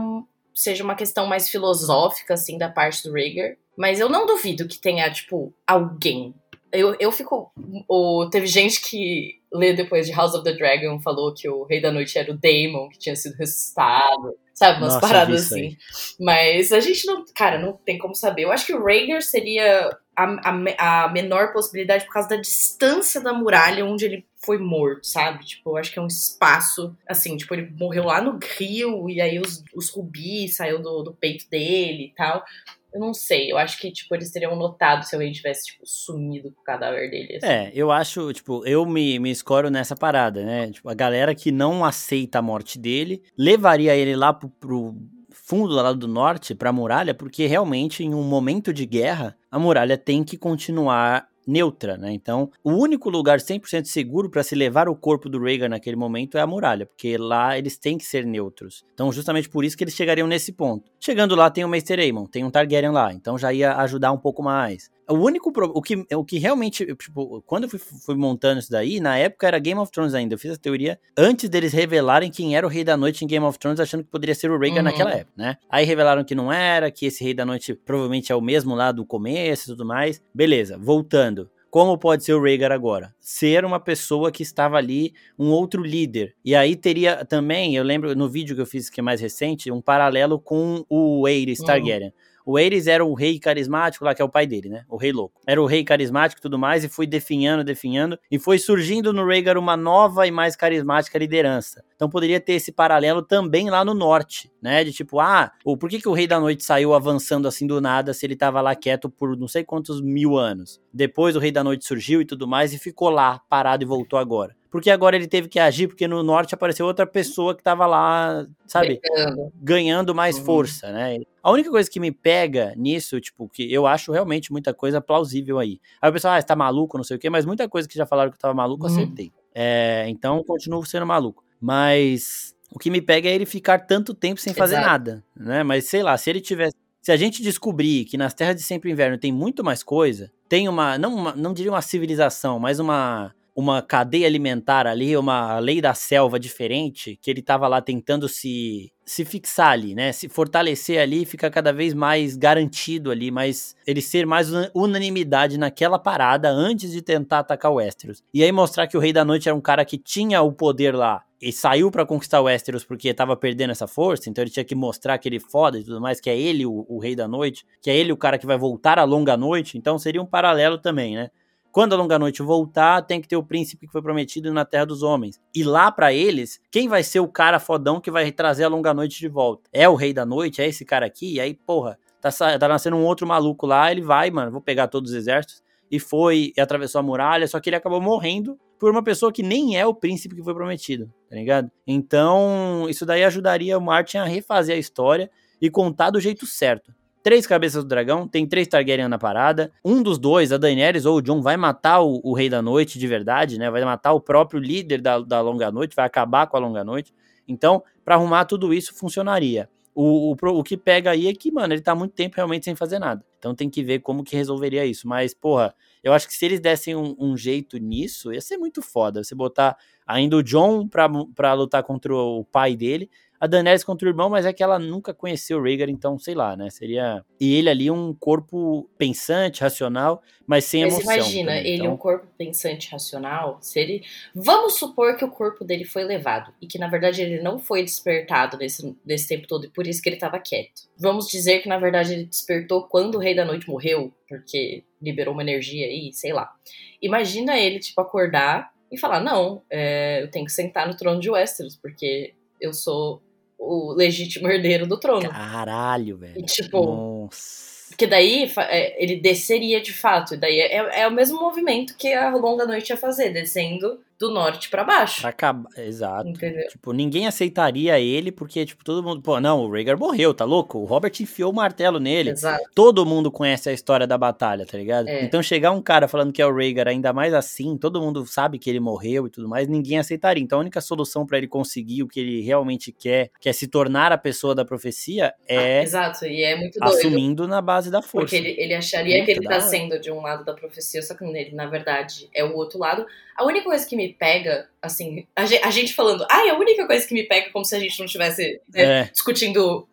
[0.55, 3.57] seja uma questão mais filosófica, assim, da parte do Rhaegar.
[3.77, 6.35] Mas eu não duvido que tenha, tipo, alguém.
[6.73, 7.53] Eu, eu fico.
[7.89, 11.81] Ou, teve gente que lê depois de House of the Dragon falou que o Rei
[11.81, 14.37] da Noite era o Daemon, que tinha sido ressuscitado.
[14.55, 15.77] Sabe, umas Nossa, paradas assim.
[16.21, 17.25] Mas a gente não.
[17.35, 18.45] Cara, não tem como saber.
[18.45, 23.21] Eu acho que o Rhaegar seria a, a, a menor possibilidade por causa da distância
[23.21, 25.45] da muralha onde ele foi morto, sabe?
[25.45, 29.21] Tipo, eu acho que é um espaço, assim, tipo, ele morreu lá no rio e
[29.21, 32.45] aí os, os rubis saiu do, do peito dele e tal.
[32.93, 36.51] Eu não sei, eu acho que, tipo, eles teriam notado se alguém tivesse, tipo, sumido
[36.53, 37.37] com o cadáver dele.
[37.37, 37.47] Assim.
[37.47, 40.71] É, eu acho, tipo, eu me, me escoro nessa parada, né?
[40.71, 44.95] Tipo, a galera que não aceita a morte dele, levaria ele lá pro, pro
[45.31, 49.97] fundo lá do norte, pra muralha, porque realmente, em um momento de guerra, a muralha
[49.99, 52.13] tem que continuar neutra, né?
[52.13, 56.39] Então, o único lugar 100% seguro para se levar o corpo do Rhaegar naquele momento
[56.39, 58.85] é a muralha, porque lá eles têm que ser neutros.
[58.95, 60.91] Então, justamente por isso que eles chegariam nesse ponto.
[61.01, 64.19] Chegando lá tem o Maester Aemon, tem um Targaryen lá, então já ia ajudar um
[64.19, 64.91] pouco mais.
[65.09, 69.01] O único o que, o que realmente, tipo, quando eu fui, fui, montando isso daí,
[69.01, 70.35] na época era Game of Thrones ainda.
[70.35, 73.45] Eu fiz a teoria antes deles revelarem quem era o Rei da Noite em Game
[73.45, 74.85] of Thrones, achando que poderia ser o Rhaegar uhum.
[74.85, 75.57] naquela época, né?
[75.69, 78.93] Aí revelaram que não era, que esse Rei da Noite provavelmente é o mesmo lá
[78.93, 80.23] do começo e tudo mais.
[80.35, 81.51] Beleza, voltando.
[81.73, 83.15] Como pode ser o Rhaegar agora?
[83.19, 86.35] Ser uma pessoa que estava ali, um outro líder.
[86.45, 89.73] E aí teria também, eu lembro no vídeo que eu fiz que é mais recente,
[89.73, 91.67] um paralelo com o Aerys uhum.
[91.67, 92.09] Targaryen.
[92.09, 92.32] Uhum.
[92.45, 94.85] O Ares era o rei carismático lá, que é o pai dele, né?
[94.89, 95.41] O rei louco.
[95.47, 99.27] Era o rei carismático e tudo mais, e foi definhando, definhando, e foi surgindo no
[99.27, 101.85] Rhaegar uma nova e mais carismática liderança.
[101.95, 104.83] Então poderia ter esse paralelo também lá no norte, né?
[104.83, 107.81] De tipo, ah, ou por que, que o Rei da Noite saiu avançando assim do
[107.81, 110.81] nada se ele tava lá quieto por não sei quantos mil anos?
[110.93, 114.19] Depois o Rei da Noite surgiu e tudo mais, e ficou lá, parado e voltou
[114.19, 117.85] agora porque agora ele teve que agir, porque no norte apareceu outra pessoa que tava
[117.85, 120.45] lá, sabe, ganhando, ganhando mais uhum.
[120.47, 121.19] força, né?
[121.43, 125.59] A única coisa que me pega nisso, tipo, que eu acho realmente muita coisa plausível
[125.59, 125.79] aí.
[126.01, 127.99] Aí o pessoal, ah, você tá maluco, não sei o quê, mas muita coisa que
[127.99, 128.91] já falaram que eu tava maluco, uhum.
[128.91, 129.31] acertei.
[129.55, 131.45] É, então, continuo sendo maluco.
[131.61, 134.89] Mas o que me pega é ele ficar tanto tempo sem fazer Exato.
[134.89, 135.63] nada, né?
[135.63, 138.91] Mas sei lá, se ele tivesse se a gente descobrir que nas terras de sempre
[138.91, 143.35] inverno tem muito mais coisa, tem uma não, uma, não diria uma civilização, mas uma
[143.55, 148.93] uma cadeia alimentar ali, uma lei da selva diferente, que ele estava lá tentando se
[149.05, 150.13] se fixar ali, né?
[150.13, 155.99] Se fortalecer ali, fica cada vez mais garantido ali, mas ele ser mais unanimidade naquela
[155.99, 158.23] parada antes de tentar atacar o Westeros.
[158.33, 160.95] E aí mostrar que o Rei da Noite era um cara que tinha o poder
[160.95, 164.65] lá e saiu para conquistar o Westeros porque tava perdendo essa força, então ele tinha
[164.65, 167.27] que mostrar que ele foda e tudo mais, que é ele o, o Rei da
[167.27, 170.27] Noite, que é ele o cara que vai voltar à longa noite, então seria um
[170.27, 171.31] paralelo também, né?
[171.73, 174.85] Quando a longa noite voltar, tem que ter o príncipe que foi prometido na terra
[174.85, 175.41] dos homens.
[175.55, 178.93] E lá para eles, quem vai ser o cara fodão que vai trazer a longa
[178.93, 179.71] noite de volta?
[179.73, 180.61] É o rei da noite?
[180.61, 181.37] É esse cara aqui?
[181.37, 184.87] E aí, porra, tá, tá nascendo um outro maluco lá, ele vai, mano, vou pegar
[184.89, 185.63] todos os exércitos.
[185.91, 189.43] E foi, e atravessou a muralha, só que ele acabou morrendo por uma pessoa que
[189.43, 191.71] nem é o príncipe que foi prometido, tá ligado?
[191.87, 195.31] Então, isso daí ajudaria o Martin a refazer a história
[195.61, 196.93] e contar do jeito certo.
[197.23, 199.73] Três cabeças do dragão, tem três Targaryen na parada.
[199.85, 202.99] Um dos dois, a Daenerys ou o Jon, vai matar o, o Rei da Noite
[202.99, 203.71] de verdade, né?
[203.71, 207.15] Vai matar o próprio líder da, da Longa Noite, vai acabar com a Longa Noite.
[207.47, 209.69] Então, para arrumar tudo isso, funcionaria.
[209.95, 212.75] O, o, o, que pega aí é que, mano, ele tá muito tempo realmente sem
[212.75, 213.23] fazer nada.
[213.39, 215.07] Então tem que ver como que resolveria isso.
[215.07, 218.81] Mas, porra, eu acho que se eles dessem um, um jeito nisso, ia ser muito
[218.81, 219.23] foda.
[219.23, 223.11] Você botar ainda o John pra, pra lutar contra o pai dele,
[223.43, 226.33] a Daenerys contra o irmão, mas é que ela nunca conheceu o Rhaegar, então sei
[226.33, 226.71] lá, né?
[226.71, 227.25] Seria.
[227.41, 231.13] E ele ali um corpo pensante, racional, mas sem mas emoção.
[231.13, 231.95] Imagina, também, ele então...
[231.95, 233.59] um corpo pensante, racional.
[233.61, 234.05] Se ele.
[234.33, 237.83] Vamos supor que o corpo dele foi levado e que na verdade ele não foi
[237.83, 240.83] despertado nesse, nesse tempo todo e por isso que ele estava quieto.
[240.97, 245.35] Vamos dizer que na verdade ele despertou quando o Rei da Noite morreu, porque liberou
[245.35, 246.55] uma energia aí, sei lá.
[247.03, 251.29] Imagina ele, tipo, acordar e falar: não, é, eu tenho que sentar no trono de
[251.29, 253.21] Westeros, porque eu sou
[253.63, 255.29] o legítimo herdeiro do trono.
[255.31, 256.39] Caralho, velho.
[256.39, 256.85] E, tipo.
[256.85, 257.63] Nossa.
[257.89, 260.35] Porque daí é, ele desceria de fato.
[260.35, 264.31] E daí é, é, o mesmo movimento que a longa noite ia fazer, descendo do
[264.31, 265.21] norte para baixo.
[265.21, 266.29] Pra acabar, exato.
[266.29, 266.69] Entendeu?
[266.69, 270.79] Tipo, ninguém aceitaria ele porque, tipo, todo mundo, pô, não, o Rhaegar morreu, tá louco?
[270.79, 272.31] O Robert enfiou o martelo nele.
[272.31, 272.63] Exato.
[272.73, 275.09] Todo mundo conhece a história da batalha, tá ligado?
[275.09, 275.25] É.
[275.25, 278.61] Então chegar um cara falando que é o Rhaegar ainda mais assim, todo mundo sabe
[278.61, 280.43] que ele morreu e tudo mais, ninguém aceitaria.
[280.43, 283.67] Então a única solução para ele conseguir o que ele realmente quer, que é se
[283.67, 286.95] tornar a pessoa da profecia, é ah, Exato, e é muito doido.
[286.95, 288.27] Assumindo na base da força.
[288.27, 291.13] Porque ele, ele acharia muito que ele tá sendo de um lado da profecia, só
[291.15, 293.05] que ele, na verdade, é o outro lado.
[293.37, 296.59] A única coisa que me pega, assim, a gente, a gente falando, ai, ah, a
[296.59, 299.05] única coisa que me pega como se a gente não estivesse né, é.
[299.05, 299.89] discutindo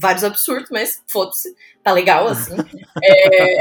[0.00, 2.56] vários absurdos, mas foda-se, tá legal, assim.
[3.02, 3.60] é,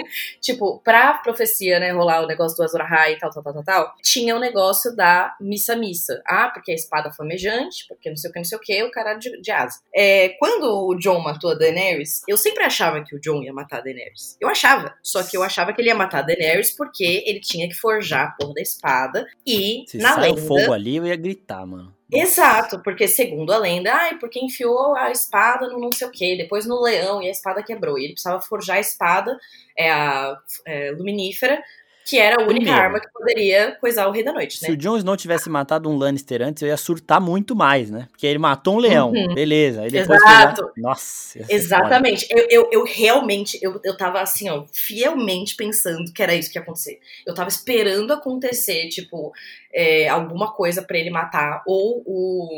[0.40, 3.64] tipo, pra profecia, né, rolar o negócio do Azor Ahai e tal, tal, tal, tal,
[3.64, 6.22] tal, tinha o negócio da missa-missa.
[6.26, 8.90] Ah, porque a espada flamejante, porque não sei o que, não sei o que, o
[8.90, 9.80] cara de, de asa.
[9.94, 13.78] É, quando o John matou a Daenerys, eu sempre achava que o John ia matar
[13.78, 14.36] a Daenerys.
[14.40, 17.68] Eu achava, só que eu achava que ele ia matar a Daenerys porque ele tinha
[17.68, 20.42] que forjar a porra da espada e, Se na sai lenda...
[20.42, 21.97] fogo ali, eu ia gritar, mano.
[22.10, 26.36] Exato, porque segundo a lenda, ai, porque enfiou a espada no não sei o que,
[26.38, 27.98] depois no leão e a espada quebrou.
[27.98, 29.38] E ele precisava forjar a espada,
[29.76, 31.62] é a é, luminífera,
[32.08, 34.68] que era a única Primeiro, arma que poderia coisar o Rei da Noite, né?
[34.68, 38.08] Se o Jon Snow tivesse matado um Lannister antes, eu ia surtar muito mais, né?
[38.10, 39.34] Porque ele matou um leão, uhum.
[39.34, 39.86] beleza.
[39.86, 40.70] Exato.
[40.74, 41.44] Nossa.
[41.46, 42.26] Exatamente.
[42.30, 46.56] Eu, eu, eu, realmente, eu, eu tava assim, ó, fielmente pensando que era isso que
[46.56, 46.98] ia acontecer.
[47.26, 49.30] Eu tava esperando acontecer, tipo,
[49.70, 52.48] é, alguma coisa para ele matar ou o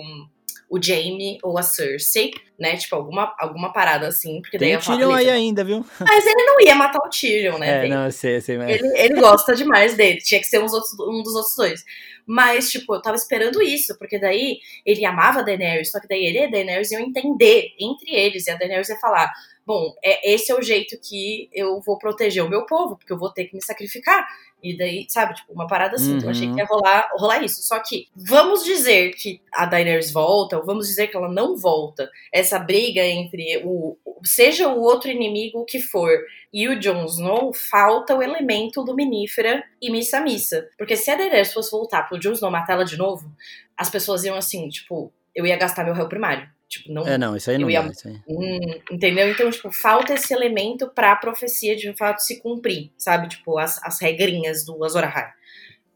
[0.70, 2.76] o Jaime ou a Cersei, né?
[2.76, 4.40] Tipo, alguma, alguma parada assim.
[4.40, 5.85] Porque Tem daí o Tyrion aí ainda, viu?
[5.98, 7.87] Mas ele não ia matar o Tyrion, né?
[7.87, 10.18] É, não, eu sei, eu sei Ele, ele gosta demais dele.
[10.18, 11.85] Tinha que ser uns outros, um dos outros dois.
[12.24, 16.24] Mas, tipo, eu tava esperando isso, porque daí ele amava a Daenerys, só que daí
[16.24, 19.33] ele e a Daenerys iam entender entre eles, e a Daenerys ia falar:
[19.70, 23.16] bom, é, esse é o jeito que eu vou proteger o meu povo, porque eu
[23.16, 24.26] vou ter que me sacrificar.
[24.61, 26.11] E daí, sabe, tipo, uma parada assim.
[26.11, 26.18] Uhum.
[26.18, 27.62] Então achei que ia rolar, rolar isso.
[27.62, 32.11] Só que, vamos dizer que a Daenerys volta, ou vamos dizer que ela não volta.
[32.35, 33.96] Essa briga entre o.
[34.24, 36.11] Seja o outro inimigo que for
[36.52, 40.68] e o Jon Snow, falta o elemento luminífera e missa missa.
[40.76, 43.33] Porque se a Daenerys fosse voltar pro Jon Snow matar ela de novo,
[43.76, 46.50] as pessoas iam assim, tipo, eu ia gastar meu réu primário.
[46.70, 48.20] Tipo, não, é, não, isso aí não ia, isso aí.
[48.28, 49.28] Hum, entendeu?
[49.28, 53.28] Então, tipo, falta esse elemento pra profecia de fato se cumprir, sabe?
[53.28, 55.30] Tipo, as, as regrinhas do Azor Ahai.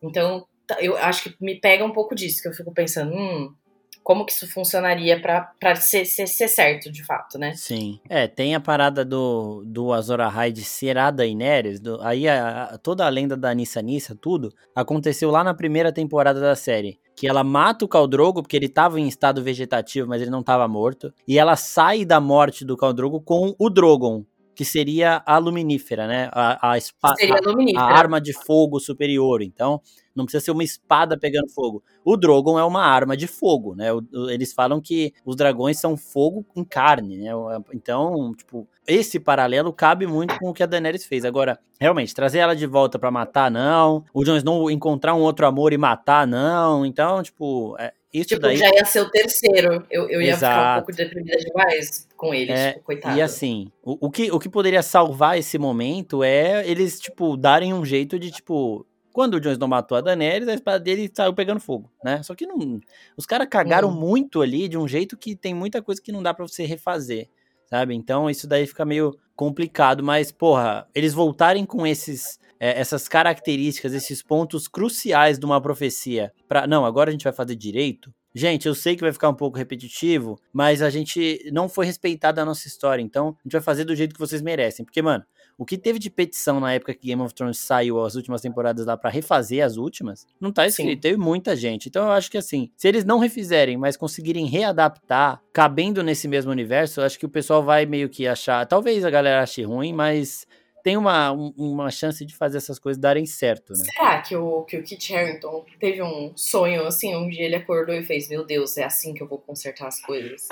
[0.02, 0.44] Então,
[0.80, 3.54] eu acho que me pega um pouco disso, que eu fico pensando, hum,
[4.02, 7.54] como que isso funcionaria para ser, ser, ser, certo, de fato, né?
[7.54, 8.00] Sim.
[8.08, 12.64] É, tem a parada do, do Azor Ahai de ser a Daenerys, do, aí a,
[12.64, 16.98] a, toda a lenda da Nissa Nissa, tudo, aconteceu lá na primeira temporada da série.
[17.14, 20.66] Que ela mata o Caldrogo, porque ele estava em estado vegetativo, mas ele não estava
[20.66, 21.12] morto.
[21.26, 26.28] E ela sai da morte do Caldrogo com o Drogon, que seria a luminífera, né?
[26.32, 29.42] A, a, espada, a, a, arma de fogo superior.
[29.42, 29.80] Então,
[30.14, 31.82] não precisa ser uma espada pegando fogo.
[32.04, 33.92] O Drogon é uma arma de fogo, né?
[33.92, 37.30] O, eles falam que os dragões são fogo em carne, né?
[37.72, 41.24] Então, tipo, esse paralelo cabe muito com o que a Daenerys fez.
[41.24, 44.04] Agora, realmente, trazer ela de volta para matar, não.
[44.14, 46.86] O Jon Snow encontrar um outro amor e matar, não.
[46.86, 48.56] Então, tipo, é, isso tipo, daí...
[48.56, 49.84] já ia ser o terceiro.
[49.90, 50.54] Eu, eu ia Exato.
[50.54, 53.18] ficar um pouco deprimida demais com eles, é, tipo, coitado.
[53.18, 57.74] E assim, o, o, que, o que poderia salvar esse momento é eles, tipo, darem
[57.74, 61.34] um jeito de, tipo, quando o Jon Snow matou a Daenerys, a espada dele saiu
[61.34, 62.22] pegando fogo, né?
[62.22, 62.80] Só que não,
[63.16, 63.94] os caras cagaram uhum.
[63.94, 67.28] muito ali de um jeito que tem muita coisa que não dá para você refazer,
[67.68, 67.94] sabe?
[67.94, 73.92] Então isso daí fica meio complicado, mas porra, eles voltarem com esses é, essas características,
[73.92, 78.10] esses pontos cruciais de uma profecia, para não, agora a gente vai fazer direito.
[78.34, 82.40] gente, eu sei que vai ficar um pouco repetitivo, mas a gente não foi respeitado
[82.40, 84.82] a nossa história, então a gente vai fazer do jeito que vocês merecem.
[84.82, 85.22] Porque, mano,
[85.58, 88.86] o que teve de petição na época que Game of Thrones saiu as últimas temporadas
[88.86, 90.88] lá para refazer as últimas, não tá escrito.
[90.88, 90.96] Sim.
[90.96, 91.90] Teve muita gente.
[91.90, 96.50] Então eu acho que assim, se eles não refizerem, mas conseguirem readaptar, cabendo nesse mesmo
[96.50, 98.66] universo, eu acho que o pessoal vai meio que achar.
[98.66, 100.46] Talvez a galera ache ruim, mas
[100.84, 103.86] tem uma, uma chance de fazer essas coisas darem certo, né?
[103.86, 107.94] Será que o, que o Kit Harington teve um sonho assim, um dia ele acordou
[107.94, 110.46] e fez, meu Deus, é assim que eu vou consertar as coisas?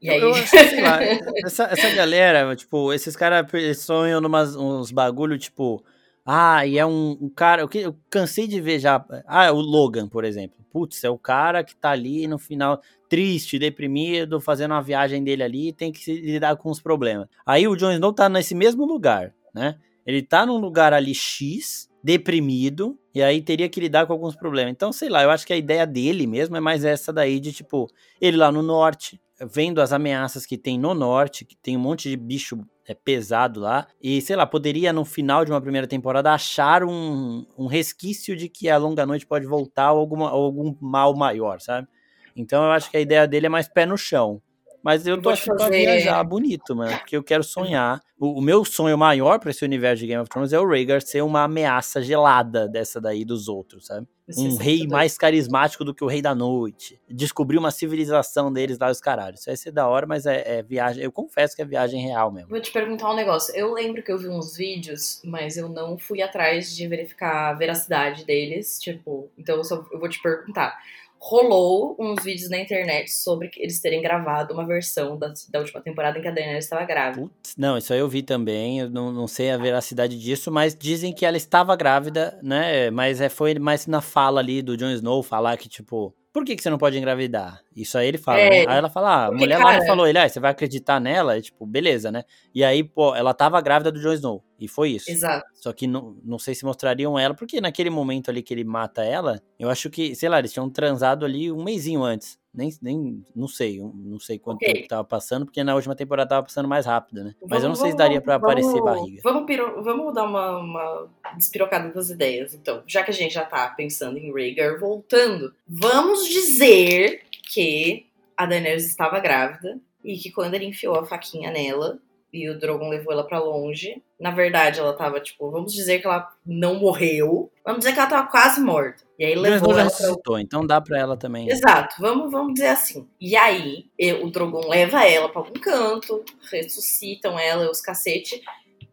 [0.00, 0.18] E aí...
[0.18, 0.98] Eu, sei lá,
[1.44, 5.84] essa, essa galera, tipo, esses caras sonham numas uns bagulho, tipo,
[6.24, 10.08] ah, e é um, um cara, eu, eu cansei de ver já, ah, o Logan,
[10.08, 10.64] por exemplo.
[10.70, 15.42] Putz, é o cara que tá ali no final, triste, deprimido, fazendo uma viagem dele
[15.42, 17.28] ali, tem que lidar com os problemas.
[17.44, 19.76] Aí o Jon Snow tá nesse mesmo lugar, né?
[20.04, 24.72] Ele tá num lugar ali X, deprimido, e aí teria que lidar com alguns problemas.
[24.72, 27.52] Então, sei lá, eu acho que a ideia dele mesmo é mais essa daí de,
[27.52, 27.88] tipo,
[28.20, 32.08] ele lá no norte, vendo as ameaças que tem no norte, que tem um monte
[32.08, 36.32] de bicho é, pesado lá, e sei lá, poderia no final de uma primeira temporada
[36.32, 40.74] achar um, um resquício de que a longa noite pode voltar ou, alguma, ou algum
[40.80, 41.86] mal maior, sabe?
[42.34, 44.40] Então eu acho que a ideia dele é mais pé no chão.
[44.82, 45.70] Mas eu tô achando fazer...
[45.70, 46.96] pra viajar bonito, mano.
[46.98, 48.00] Porque eu quero sonhar.
[48.18, 51.02] O, o meu sonho maior para esse universo de Game of Thrones é o Rhaegar
[51.02, 54.06] ser uma ameaça gelada dessa daí dos outros, sabe?
[54.38, 57.00] um rei mais carismático do que o Rei da Noite.
[57.08, 59.40] Descobrir uma civilização deles lá, os caralhos.
[59.40, 61.02] Isso vai ser da hora, mas é, é, viagem.
[61.02, 62.48] Eu confesso que é viagem real mesmo.
[62.48, 63.54] Vou te perguntar um negócio.
[63.54, 67.52] Eu lembro que eu vi uns vídeos, mas eu não fui atrás de verificar a
[67.54, 68.78] veracidade deles.
[68.78, 70.78] Tipo, então eu, só, eu vou te perguntar
[71.24, 76.18] rolou uns vídeos na internet sobre eles terem gravado uma versão da, da última temporada
[76.18, 77.22] em que a Daenerys estava grávida.
[77.22, 80.74] Putz, não, isso aí eu vi também, eu não, não sei a veracidade disso, mas
[80.74, 82.90] dizem que ela estava grávida, né?
[82.90, 86.56] Mas é, foi mais na fala ali do Jon Snow falar que, tipo, por que,
[86.56, 87.60] que você não pode engravidar?
[87.76, 88.72] Isso aí ele fala, é, né?
[88.72, 91.36] Aí ela fala, ah, a mulher cara, lá falou, ele, ah, você vai acreditar nela?
[91.36, 92.24] E, tipo, beleza, né?
[92.54, 95.10] E aí, pô, ela tava grávida do Jon Snow, e foi isso.
[95.10, 95.44] Exato.
[95.52, 99.04] Só que não, não sei se mostrariam ela, porque naquele momento ali que ele mata
[99.04, 102.38] ela, eu acho que, sei lá, eles tinham transado ali um mêsinho antes.
[102.54, 104.74] Nem, nem não sei, não sei quanto okay.
[104.74, 107.34] tempo tava passando, porque na última temporada tava passando mais rápido, né?
[107.40, 109.20] Mas vamos, eu não sei se daria para aparecer barriga.
[109.24, 112.82] Vamos, piro, vamos dar uma, uma despirocada das ideias, então.
[112.86, 118.86] Já que a gente já tá pensando em Rhaegar voltando, vamos dizer que a Daenerys
[118.86, 121.98] estava grávida e que quando ele enfiou a faquinha nela,
[122.32, 124.02] e o Drogon levou ela para longe.
[124.22, 127.50] Na verdade, ela tava, tipo, vamos dizer que ela não morreu.
[127.64, 129.02] Vamos dizer que ela tava quase morta.
[129.18, 130.40] E aí levou ela ressuscitou, pra...
[130.40, 131.50] então dá pra ela também.
[131.50, 133.08] Exato, vamos, vamos dizer assim.
[133.20, 133.86] E aí,
[134.22, 138.40] o Drogon leva ela para algum canto, ressuscitam ela, os cacete.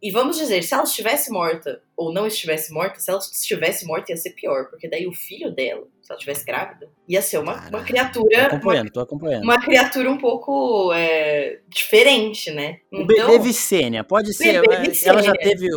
[0.02, 4.12] E vamos dizer, se ela estivesse morta ou não estivesse morta, se ela estivesse morta
[4.12, 7.68] ia ser pior, porque daí o filho dela, se ela estivesse grávida, ia ser uma,
[7.68, 8.50] uma criatura.
[8.50, 9.44] Tô acompanhando, uma, tô acompanhando.
[9.44, 12.80] Uma criatura um pouco é, diferente, né?
[12.92, 14.62] O então, bebê Vicênia, pode ser.
[15.06, 15.68] Ela já teve.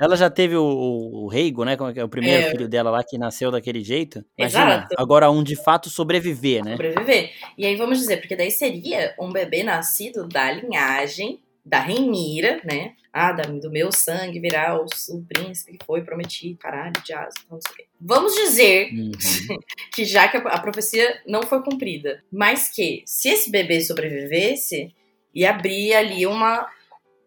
[0.00, 1.76] Ela já teve o, o, o Reigo, né?
[1.94, 2.50] É, é o primeiro é.
[2.50, 4.24] filho dela lá que nasceu daquele jeito.
[4.36, 4.94] Imagina, Exato.
[4.96, 6.70] agora um de fato sobreviver, né?
[6.72, 7.30] Sobreviver.
[7.58, 12.94] E aí vamos dizer, porque daí seria um bebê nascido da linhagem da Renira, né?
[13.12, 17.56] Ah, do meu sangue virar o, o príncipe que foi prometido, caralho, de asa, então
[17.56, 17.86] não sei o quê.
[18.00, 19.10] Vamos dizer uhum.
[19.92, 24.94] que já que a, profecia não foi cumprida, mas que se esse bebê sobrevivesse,
[25.34, 26.68] ia abrir ali uma,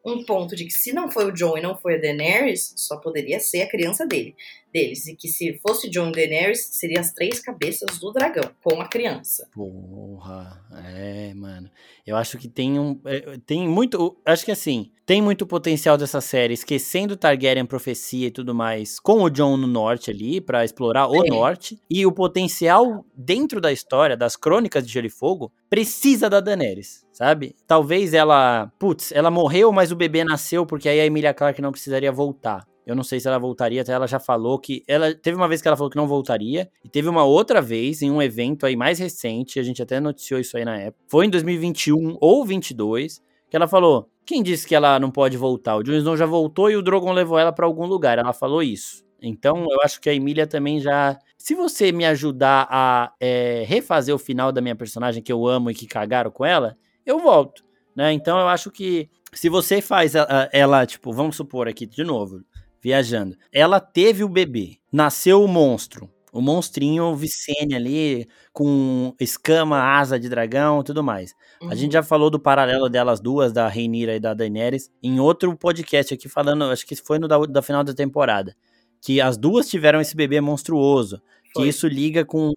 [0.06, 2.98] um ponto de que se não foi o John e não foi a Daenerys, só
[2.98, 4.36] poderia ser a criança dele
[4.74, 5.06] deles.
[5.06, 9.48] E que se fosse John Daenerys, seria as três cabeças do dragão, com a criança.
[9.54, 10.60] Porra,
[10.96, 11.70] é, mano.
[12.06, 13.00] Eu acho que tem um.
[13.06, 14.18] É, tem muito.
[14.26, 19.22] Acho que assim, tem muito potencial dessa série, esquecendo Targaryen, profecia e tudo mais, com
[19.22, 21.80] o John no norte ali, para explorar o norte.
[21.90, 27.03] E o potencial dentro da história, das crônicas de Gelo e Fogo, precisa da Daenerys,
[27.14, 27.56] sabe?
[27.66, 28.70] Talvez ela.
[28.78, 32.68] Putz, ela morreu, mas o bebê nasceu, porque aí a Emilia Clarke não precisaria voltar.
[32.86, 34.84] Eu não sei se ela voltaria, até ela já falou que.
[34.88, 38.02] Ela teve uma vez que ela falou que não voltaria, e teve uma outra vez
[38.02, 41.02] em um evento aí mais recente, a gente até noticiou isso aí na época.
[41.08, 45.76] Foi em 2021 ou 22, que ela falou: quem disse que ela não pode voltar?
[45.76, 48.18] O Jon Snow já voltou e o Drogon levou ela para algum lugar.
[48.18, 49.04] Ela falou isso.
[49.22, 51.18] Então, eu acho que a Emília também já.
[51.38, 55.72] Se você me ajudar a é, refazer o final da minha personagem que eu amo
[55.72, 57.64] e que cagaram com ela, eu volto.
[57.96, 58.12] Né?
[58.14, 62.42] Então, eu acho que se você faz ela, ela, tipo, vamos supor aqui de novo,
[62.82, 63.36] viajando.
[63.52, 66.10] Ela teve o bebê, nasceu o monstro.
[66.32, 71.36] O monstrinho Vicene ali, com escama, asa de dragão e tudo mais.
[71.62, 71.70] Uhum.
[71.70, 75.56] A gente já falou do paralelo delas duas, da Reinira e da Daenerys, em outro
[75.56, 78.56] podcast aqui falando, acho que foi no da, da final da temporada.
[79.00, 81.22] Que as duas tiveram esse bebê monstruoso.
[81.54, 81.64] Foi.
[81.64, 82.52] Que isso liga com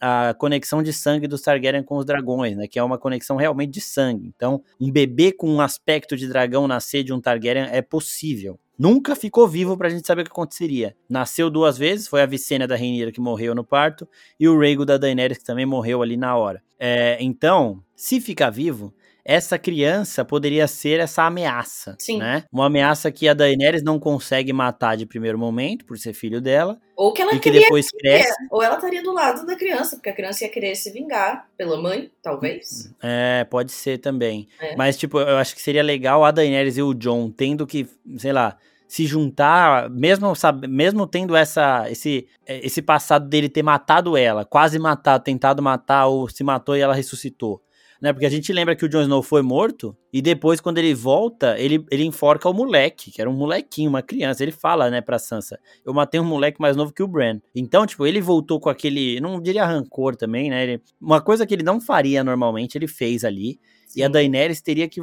[0.00, 2.66] a conexão de sangue dos Targaryen com os dragões, né?
[2.66, 4.32] Que é uma conexão realmente de sangue.
[4.34, 8.58] Então, um bebê com um aspecto de dragão nascer de um Targaryen é possível.
[8.78, 10.96] Nunca ficou vivo pra gente saber o que aconteceria.
[11.08, 14.08] Nasceu duas vezes, foi a Vicênia da Rainha que morreu no parto,
[14.40, 16.60] e o Rhaego da Daenerys que também morreu ali na hora.
[16.78, 18.92] É, então, se ficar vivo,
[19.24, 22.18] essa criança poderia ser essa ameaça, Sim.
[22.18, 22.44] né?
[22.52, 26.80] Uma ameaça que a Daenerys não consegue matar de primeiro momento, por ser filho dela,
[26.96, 28.32] Ou que ela e que queria depois cresce.
[28.50, 31.80] Ou ela estaria do lado da criança, porque a criança ia querer se vingar pela
[31.80, 32.92] mãe, talvez.
[33.00, 34.48] É, pode ser também.
[34.60, 34.74] É.
[34.76, 38.32] Mas, tipo, eu acho que seria legal a Daenerys e o John tendo que, sei
[38.32, 38.58] lá,
[38.88, 44.44] se juntar, mesmo, sabe, mesmo tendo essa, esse, eh, esse passado dele ter matado ela,
[44.44, 47.62] quase matado, tentado matar, ou se matou e ela ressuscitou.
[48.02, 48.12] Né?
[48.12, 51.56] Porque a gente lembra que o Jon Snow foi morto, e depois, quando ele volta,
[51.56, 54.42] ele, ele enforca o moleque, que era um molequinho, uma criança.
[54.42, 57.38] Ele fala, né, pra Sansa: Eu matei um moleque mais novo que o Bran.
[57.54, 59.20] Então, tipo, ele voltou com aquele.
[59.20, 60.64] Não diria rancor também, né?
[60.64, 63.60] Ele- uma coisa que ele não faria normalmente, ele fez ali.
[63.94, 64.12] E a Sim.
[64.12, 65.00] Daenerys teria que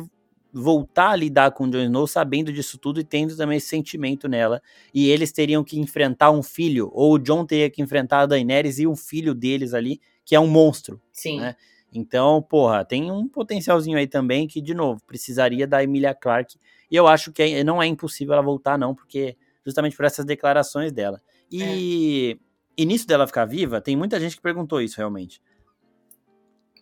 [0.51, 4.27] voltar a lidar com o Jon Snow sabendo disso tudo e tendo também esse sentimento
[4.27, 4.61] nela.
[4.93, 8.77] E eles teriam que enfrentar um filho, ou o Jon teria que enfrentar a Daenerys
[8.77, 10.99] e um filho deles ali, que é um monstro.
[11.13, 11.39] Sim.
[11.39, 11.55] né?
[11.93, 16.59] Então, porra, tem um potencialzinho aí também que, de novo, precisaria da Emilia Clarke.
[16.89, 19.35] E eu acho que é- não é impossível ela voltar, não, porque
[19.65, 21.21] justamente por essas declarações dela.
[21.51, 22.39] E,
[22.77, 25.41] e nisso dela ficar viva, tem muita gente que perguntou isso realmente.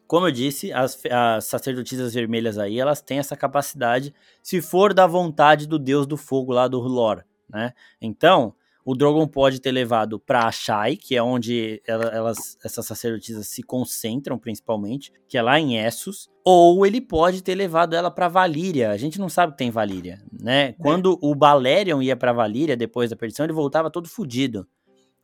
[0.06, 5.06] Como eu disse, as, as sacerdotisas vermelhas aí, elas têm essa capacidade, se for da
[5.06, 7.74] vontade do deus do fogo lá do Lore, né?
[8.02, 8.56] Então,
[8.90, 13.62] o Drogon pode ter levado pra Ashai, que é onde ela- elas, essas sacerdotisas se
[13.62, 18.90] concentram principalmente, que é lá em Essos, ou ele pode ter levado ela pra Valíria.
[18.92, 20.72] A gente não sabe que tem Valíria, né?
[20.80, 24.66] Quando o Balerion ia pra Valíria depois da perdição, ele voltava todo fudido.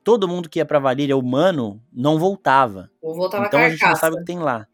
[0.04, 2.92] Todo mundo que ia pra Valíria humano não voltava.
[3.02, 4.68] Ou voltava então a gente não sabe o que tem lá.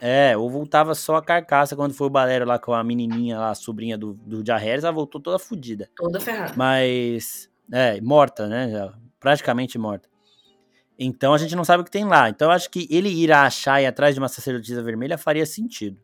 [0.00, 3.50] É, ou voltava só a carcaça quando foi o Balero lá com a menininha lá,
[3.50, 5.88] a sobrinha do, do Jaehaerys, ela voltou toda fodida.
[5.96, 6.54] Toda ferrada.
[6.56, 8.90] Mas, é, morta, né?
[9.18, 10.08] praticamente morta.
[10.98, 12.28] Então a gente não sabe o que tem lá.
[12.28, 15.46] Então eu acho que ele ir a achar e atrás de uma sacerdotisa vermelha faria
[15.46, 15.98] sentido.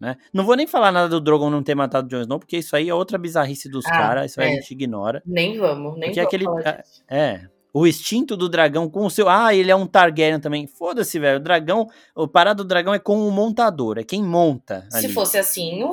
[0.00, 0.16] Né?
[0.32, 2.74] Não vou nem falar nada do Drogon não ter matado o Jon Snow, porque isso
[2.74, 4.52] aí é outra bizarrice dos Ah, caras, isso aí é.
[4.52, 5.22] a gente ignora.
[5.26, 6.84] Nem vamos, nem Porque vamos aquele- falar.
[7.06, 7.42] É.
[7.72, 9.28] O instinto do dragão com o seu.
[9.28, 10.66] Ah, ele é um Targaryen também.
[10.66, 11.36] Foda-se, velho.
[11.38, 11.86] O dragão.
[12.16, 13.96] O parado do dragão é com o montador.
[13.96, 14.86] É quem monta.
[14.90, 15.14] Se ali.
[15.14, 15.88] fosse assim, o...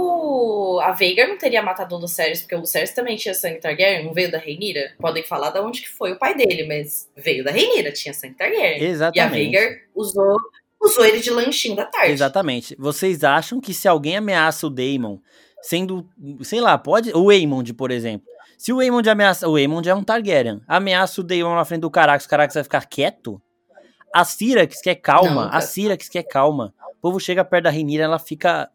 [0.80, 4.14] a Veigar não teria matado o Lucerys, porque o Lucerys também tinha sangue Targaryen, não
[4.14, 4.94] veio da Rhaenyra.
[5.00, 8.36] Podem falar de onde que foi o pai dele, mas veio da Rhaenyra, tinha sangue
[8.36, 8.82] Targaryen.
[8.82, 9.34] E a Exatamente.
[9.34, 10.38] Veigar usou,
[10.82, 12.12] usou ele de lanchinho da tarde.
[12.12, 12.76] Exatamente.
[12.78, 15.18] Vocês acham que se alguém ameaça o Daemon,
[15.62, 16.08] sendo.
[16.42, 17.12] Sei lá, pode.
[17.14, 18.28] O Aemond, por exemplo.
[18.58, 19.48] Se o Aemond ameaça.
[19.48, 20.62] O Aemond é um Targaryen.
[20.68, 23.42] Ameaça o Daemon na frente do Carax, o Carax vai ficar quieto?
[24.14, 25.46] A Syrax quer calma.
[25.46, 25.62] Não, a.
[25.62, 26.74] Syrax quer calma.
[26.98, 28.70] O povo chega perto da Rhaenyra, ela fica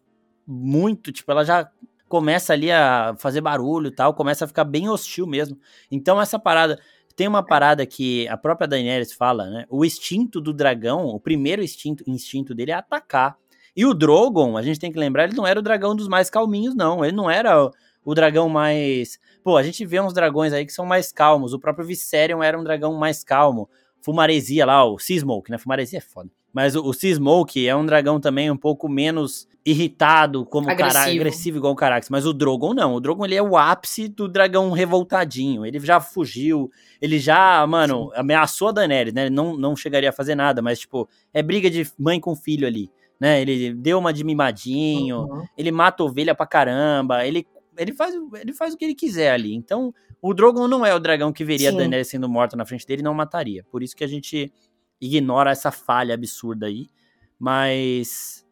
[0.46, 1.10] muito.
[1.10, 1.68] Tipo, ela já
[2.12, 5.56] começa ali a fazer barulho e tal, começa a ficar bem hostil mesmo.
[5.90, 6.78] Então, essa parada.
[7.16, 9.66] Tem uma parada que a própria Daenerys fala, né?
[9.68, 13.36] O instinto do dragão, o primeiro instinto, instinto dele é atacar.
[13.76, 16.30] E o Drogon, a gente tem que lembrar, ele não era o dragão dos mais
[16.30, 17.04] calminhos, não.
[17.04, 17.70] Ele não era o,
[18.02, 19.18] o dragão mais.
[19.44, 21.52] Pô, a gente vê uns dragões aí que são mais calmos.
[21.52, 23.68] O próprio Viserion era um dragão mais calmo.
[24.00, 25.58] Fumaresia lá, o Seasmoke, né?
[25.58, 26.30] Fumaresia é foda.
[26.50, 30.90] Mas o, o Seasmoke é um dragão também um pouco menos irritado, como o cara
[30.90, 31.20] Agressivo.
[31.20, 32.08] agressivo igual o Carax.
[32.10, 32.94] Mas o Drogon não.
[32.94, 35.64] O Drogon ele é o ápice do dragão revoltadinho.
[35.64, 39.26] Ele já fugiu, ele já, mano, ameaçou a Daenerys, né?
[39.26, 42.66] Ele não, não chegaria a fazer nada, mas, tipo, é briga de mãe com filho
[42.66, 42.90] ali,
[43.20, 43.40] né?
[43.40, 45.44] Ele deu uma de mimadinho, Uhum.
[45.56, 47.46] ele mata ovelha pra caramba, ele,
[47.78, 49.54] ele, faz, o- ele faz o que ele quiser ali.
[49.54, 51.76] Então, o Drogon não é o dragão que veria Sim.
[51.76, 53.64] a Daenerys sendo morta na frente dele e não mataria.
[53.70, 54.52] Por isso que a gente
[55.00, 56.86] ignora essa falha absurda aí.
[57.38, 58.44] Mas.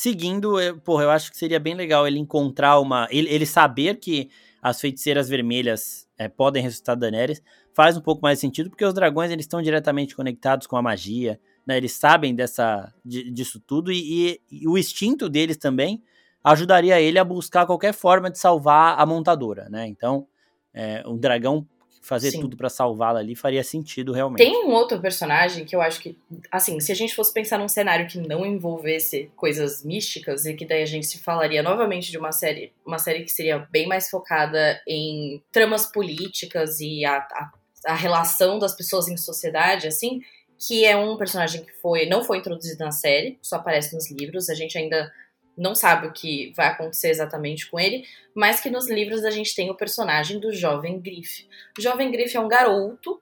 [0.00, 3.06] Seguindo, eu, porra, eu acho que seria bem legal ele encontrar uma.
[3.10, 4.30] Ele, ele saber que
[4.62, 7.42] as feiticeiras vermelhas é, podem ressuscitar Daenerys
[7.74, 11.38] faz um pouco mais sentido, porque os dragões eles estão diretamente conectados com a magia,
[11.66, 11.76] né?
[11.76, 16.02] Eles sabem dessa, di- disso tudo e, e- e o instinto deles também
[16.42, 19.86] ajudaria ele a buscar qualquer forma de salvar a montadora, né?
[19.86, 20.26] Então,
[20.72, 21.68] é, um dragão
[22.00, 22.40] fazer Sim.
[22.40, 24.38] tudo pra salvá-la ali faria sentido realmente.
[24.38, 26.16] Tem um outro personagem que eu acho que,
[26.50, 30.66] assim, se a gente fosse pensar num cenário que não envolvesse coisas místicas e que
[30.66, 34.08] daí a gente se falaria novamente de uma série, uma série que seria bem mais
[34.08, 37.52] focada em tramas políticas e a, a,
[37.86, 40.20] a relação das pessoas em sociedade, assim,
[40.58, 44.48] que é um personagem que foi não foi introduzido na série, só aparece nos livros,
[44.48, 45.12] a gente ainda
[45.56, 49.54] não sabe o que vai acontecer exatamente com ele, mas que nos livros a gente
[49.54, 51.46] tem o personagem do jovem Griff.
[51.78, 53.20] O jovem Griff é um garoto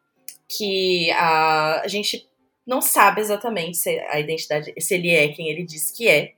[0.48, 2.28] que a, a gente
[2.66, 6.34] não sabe exatamente se a identidade, se ele é quem ele diz que é.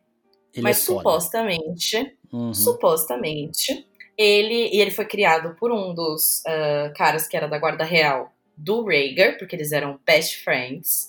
[0.53, 2.55] Ele mas é supostamente, Uhum.
[2.55, 3.85] supostamente,
[4.17, 8.33] ele e ele foi criado por um dos ah, caras que era da guarda real
[8.57, 11.09] do Rhaegar, porque eles eram best friends.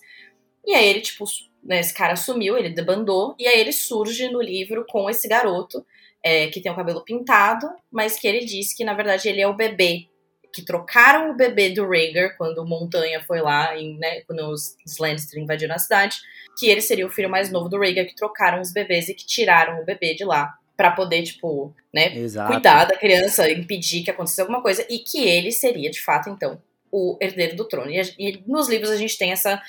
[0.66, 1.26] E aí ele tipo,
[1.64, 5.86] né, esse cara sumiu, ele debandou e aí ele surge no livro com esse garoto
[6.24, 9.48] é, que tem o cabelo pintado, mas que ele diz que na verdade ele é
[9.48, 10.08] o bebê
[10.54, 14.76] que trocaram o bebê do Rhaegar quando o Montanha foi lá, em, né, quando os,
[14.86, 16.18] os Lannister invadiram a cidade,
[16.58, 19.26] que ele seria o filho mais novo do Rhaegar, que trocaram os bebês e que
[19.26, 22.52] tiraram o bebê de lá pra poder, tipo, né, Exato.
[22.52, 26.62] cuidar da criança, impedir que acontecesse alguma coisa, e que ele seria, de fato, então,
[26.92, 27.92] o herdeiro do trono.
[27.92, 29.62] E, e nos livros a gente tem essa,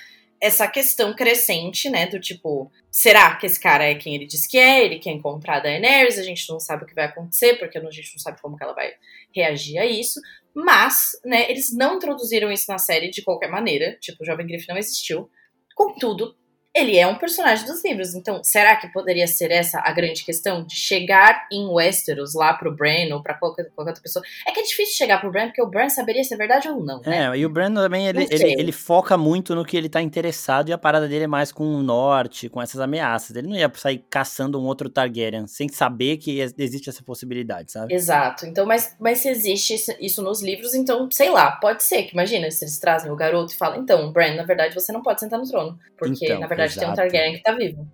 [0.42, 4.58] essa questão crescente, né, do tipo, será que esse cara é quem ele diz que
[4.58, 4.84] é?
[4.84, 7.90] Ele quer encontrar a Daenerys, a gente não sabe o que vai acontecer, porque a
[7.92, 8.90] gente não sabe como ela vai
[9.32, 10.20] reagir a isso.
[10.52, 13.96] Mas, né, eles não introduziram isso na série de qualquer maneira.
[14.00, 15.30] Tipo, o Jovem Griff não existiu.
[15.76, 16.36] Contudo,
[16.74, 18.14] ele é um personagem dos livros.
[18.14, 20.64] Então, será que poderia ser essa a grande questão?
[20.64, 24.24] De chegar em Westeros lá pro Bran ou pra qualquer, qualquer outra pessoa?
[24.46, 26.82] É que é difícil chegar pro Bran, porque o Bran saberia se é verdade ou
[26.82, 27.28] não, né?
[27.32, 30.68] É, e o Brandon também, ele, ele, ele foca muito no que ele tá interessado
[30.68, 33.36] e a parada dele é mais com o norte, com essas ameaças.
[33.36, 37.72] Ele não ia sair caçando um outro Targaryen sem saber que ex- existe essa possibilidade,
[37.72, 37.92] sabe?
[37.94, 38.46] Exato.
[38.46, 42.12] Então, mas, mas se existe isso- isso nos livros, então, sei lá, pode ser que,
[42.12, 45.20] imagina, se eles trazem o garoto e falam, então, Bran, na verdade, você não pode
[45.20, 45.78] sentar no trono.
[45.98, 46.96] Porque, Então, na verdade, tem um exato.
[46.96, 47.86] Targaryen que tá vivo.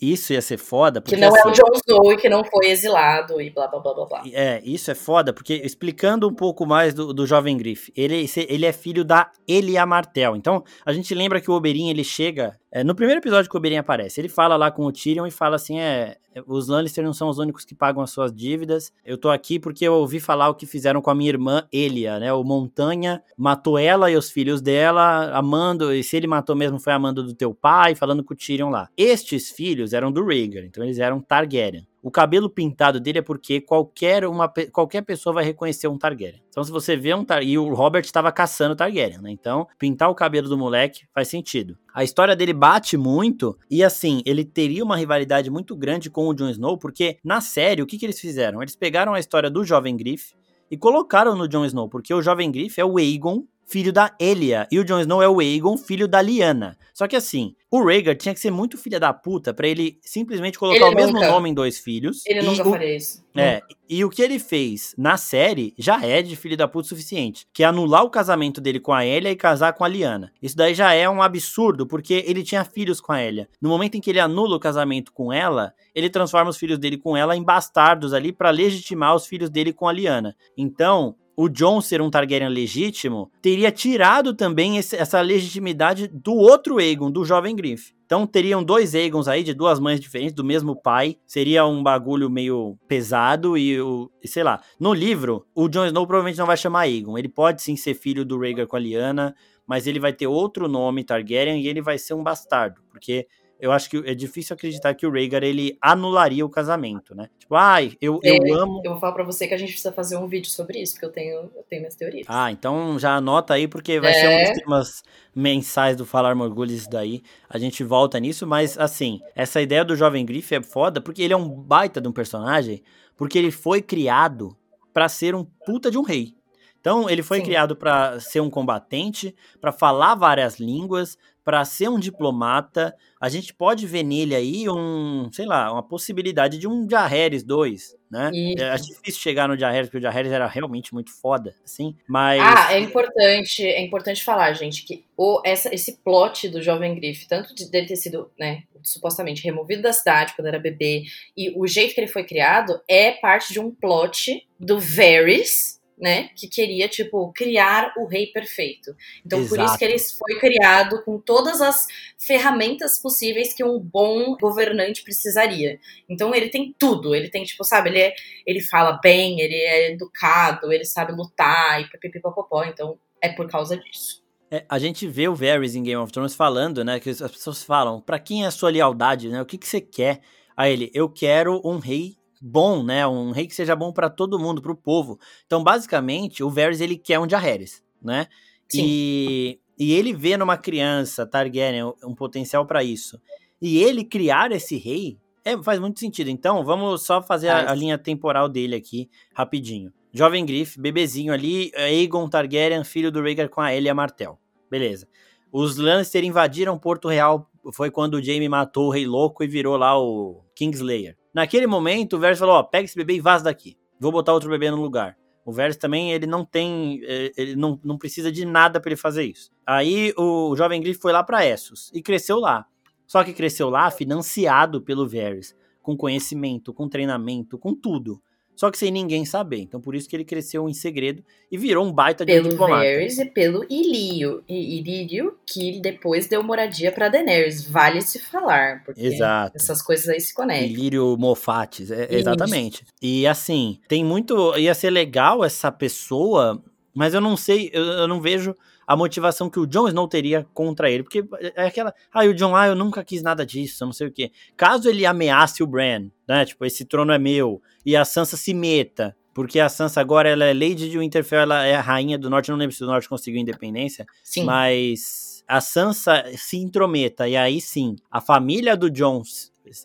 [0.00, 2.44] Isso ia ser foda, porque Que não é assim, o Jon Snow e que não
[2.44, 4.22] foi exilado e blá, blá, blá, blá, blá.
[4.32, 8.66] É, isso é foda, porque explicando um pouco mais do, do jovem Griff, ele, ele
[8.66, 10.36] é filho da Elia Martel.
[10.36, 12.56] Então, a gente lembra que o Oberyn, ele chega.
[12.70, 15.30] é, no primeiro episódio que o Oberyn aparece, ele fala lá com o Tyrion e
[15.32, 18.92] fala assim: é, os Lannister não são os únicos que pagam as suas dívidas.
[19.04, 22.18] Eu tô aqui porque eu ouvi falar o que fizeram com a minha irmã Elia,
[22.18, 22.32] né?
[22.32, 26.92] O Montanha matou ela e os filhos dela, amando, e se ele matou mesmo foi
[26.92, 28.88] amando do teu pai, falando com o Tyrion lá.
[28.96, 31.86] Estes filhos eram do Rhaegar, então eles eram Targaryen.
[32.00, 36.42] O cabelo pintado dele é porque qualquer, uma, qualquer pessoa vai reconhecer um Targaryen.
[36.48, 37.52] Então, se você vê um Targaryen.
[37.52, 39.30] E o Robert estava caçando Targaryen, né?
[39.30, 41.76] Então, pintar o cabelo do moleque faz sentido.
[41.92, 46.34] A história dele bate muito, e assim, ele teria uma rivalidade muito grande com o
[46.34, 48.62] Jon Snow, porque na série, o que, que eles fizeram?
[48.62, 50.34] Eles pegaram a história do Jovem Griff
[50.70, 54.66] e colocaram no Jon Snow, porque o Jovem Griff é o Aegon, filho da Elia,
[54.72, 56.76] e o Jon Snow é o Aegon, filho da Lyanna.
[56.94, 60.58] Só que assim, o Rhaegar tinha que ser muito filha da puta pra ele simplesmente
[60.58, 61.30] colocar Ele o mesmo nunca.
[61.30, 62.24] nome em dois filhos.
[62.26, 63.22] Ele nunca o- faria isso.
[63.36, 66.88] é, e o que ele fez na série já é de filho da puta o
[66.88, 70.32] suficiente, que é anular o casamento dele com a Elia e casar com a Liana.
[70.42, 73.48] Isso daí já é um absurdo, porque ele tinha filhos com a Elia.
[73.60, 76.96] No momento em que ele anula o casamento com ela, ele transforma os filhos dele
[76.96, 80.34] com ela em bastardos ali pra legitimar os filhos dele com a Liana.
[80.56, 86.78] Então, o Jon ser um Targaryen legítimo teria tirado também esse- essa legitimidade do outro
[86.78, 87.94] Aegon, do jovem Griff.
[88.04, 91.16] Então teriam dois Aegons aí de duas mães diferentes, do mesmo pai.
[91.24, 94.10] Seria um bagulho meio pesado e o.
[94.24, 94.60] sei lá.
[94.80, 97.16] No livro, o Jon Snow provavelmente não vai chamar Aegon.
[97.16, 99.32] Ele pode sim ser filho do Rhaegar com a Lyanna,
[99.64, 102.80] mas ele vai ter outro nome Targaryen e ele vai ser um bastardo.
[102.90, 103.26] Porque
[103.60, 107.28] eu acho que é difícil acreditar que o Rhaegar ele anularia o casamento, né?
[107.38, 108.80] Tipo, ai, eu, eu É, amo.
[108.84, 111.06] Eu vou falar pra você que a gente precisa fazer um vídeo sobre isso, porque
[111.06, 112.26] eu tenho, eu tenho minhas teorias.
[112.28, 114.14] Ah, então já anota aí, porque vai É.
[114.14, 115.02] ser um dos temas
[115.34, 117.22] mensais do Falar Morgulho isso daí.
[117.48, 121.32] A gente volta nisso, mas assim, essa ideia do Jovem Griff é foda, porque ele
[121.32, 122.82] é um baita de um personagem,
[123.16, 124.56] porque ele foi criado
[124.92, 126.34] pra ser um puta de um rei.
[126.80, 127.44] Então, ele foi Sim.
[127.44, 131.18] criado pra ser um combatente, pra falar várias línguas,
[131.48, 132.94] pra ser um diplomata.
[133.18, 137.96] A gente pode ver nele aí um, sei lá, uma possibilidade de um Jaehaerys 2,
[138.10, 138.30] né?
[138.34, 138.62] Isso.
[138.62, 142.38] É, acho difícil chegar no Jaehaerys, porque o Jaehaerys era realmente muito foda, assim, mas...
[142.42, 147.26] Ah, é importante, é importante falar, gente, que o, essa, esse plot do jovem Griff,
[147.26, 151.66] tanto de, dele ter sido, né, supostamente removido da cidade quando era bebê, e o
[151.66, 156.88] jeito que ele foi criado é parte de um plot do Varys, né, que queria,
[156.88, 158.94] tipo, criar o rei perfeito.
[159.24, 159.78] Então, por isso Exato.
[159.78, 161.86] que ele foi criado com todas as
[162.18, 165.78] ferramentas possíveis que um bom governante precisaria.
[166.08, 168.14] Então, ele tem tudo, ele tem, tipo, sabe, ele, é,
[168.46, 173.76] ele fala bem, ele é educado, ele sabe lutar, e pipipipopopó, então é por causa
[173.76, 174.22] disso.
[174.50, 176.98] É, a gente vê o Varys em Game of Thrones falando, né?
[176.98, 179.42] Que as pessoas falam, pra quem é a sua lealdade, né?
[179.42, 180.20] O que, que você quer?
[180.56, 183.06] A ele, eu quero um rei bom, né?
[183.06, 185.18] Um rei que seja bom pra todo mundo, pro povo.
[185.46, 188.26] Então, basicamente, o Varys, ele quer um Jaehaerys, né?
[188.68, 188.82] Sim.
[188.84, 193.20] E, e ele vê numa criança, Targaryen, um potencial pra isso.
[193.60, 196.28] E ele criar esse rei é, faz muito sentido.
[196.28, 199.92] Então, vamos só fazer a, a linha temporal dele aqui, rapidinho.
[200.12, 204.38] Jovem Griff, bebezinho ali, Aegon Targaryen, filho do Rhaegar com a Elia Martell.
[204.70, 205.08] Beleza.
[205.50, 209.76] os Lannister invadiram Porto Real, foi quando o Jaime matou o Rei Louco e virou
[209.76, 211.16] lá o Kingslayer.
[211.34, 213.76] Naquele momento, o Varys falou, ó, pega esse bebê e vaza daqui.
[214.00, 215.16] Vou botar outro bebê no lugar.
[215.44, 218.96] O Varys também, ele não tem, é, ele não, não precisa de nada para ele
[218.96, 219.50] fazer isso.
[219.66, 222.66] Aí o Jovem Griff foi lá para Essos e cresceu lá.
[223.06, 228.20] Só que cresceu lá financiado pelo Varys, com conhecimento, com treinamento, com tudo
[228.58, 229.60] só que sem ninguém saber.
[229.60, 232.82] Então por isso que ele cresceu em segredo e virou um baita de pelo diplomata.
[232.82, 238.82] Pelo Varys e pelo Ilírio, Ilírio, que depois deu moradia para Daenerys, vale se falar,
[238.84, 239.56] porque Exato.
[239.56, 240.66] essas coisas aí se conectam.
[240.66, 242.84] Ilírio Mofates, é, exatamente.
[243.00, 246.60] E assim, tem muito, ia ser legal essa pessoa,
[246.92, 248.56] mas eu não sei, eu, eu não vejo
[248.88, 251.02] a motivação que o Jon Snow teria contra ele.
[251.02, 251.22] Porque
[251.54, 251.92] é aquela.
[252.10, 254.32] Ah, o Jon, ah, eu nunca quis nada disso, não sei o quê.
[254.56, 256.46] Caso ele ameace o Bran, né?
[256.46, 259.16] Tipo, esse trono é meu, e a Sansa se meta.
[259.32, 262.50] Porque a Sansa agora ela é Lady de Winterfell, ela é a rainha do norte.
[262.50, 264.04] Eu não lembro se o norte conseguiu independência.
[264.22, 264.44] Sim.
[264.44, 269.22] Mas a Sansa se intrometa, e aí sim, a família do Jon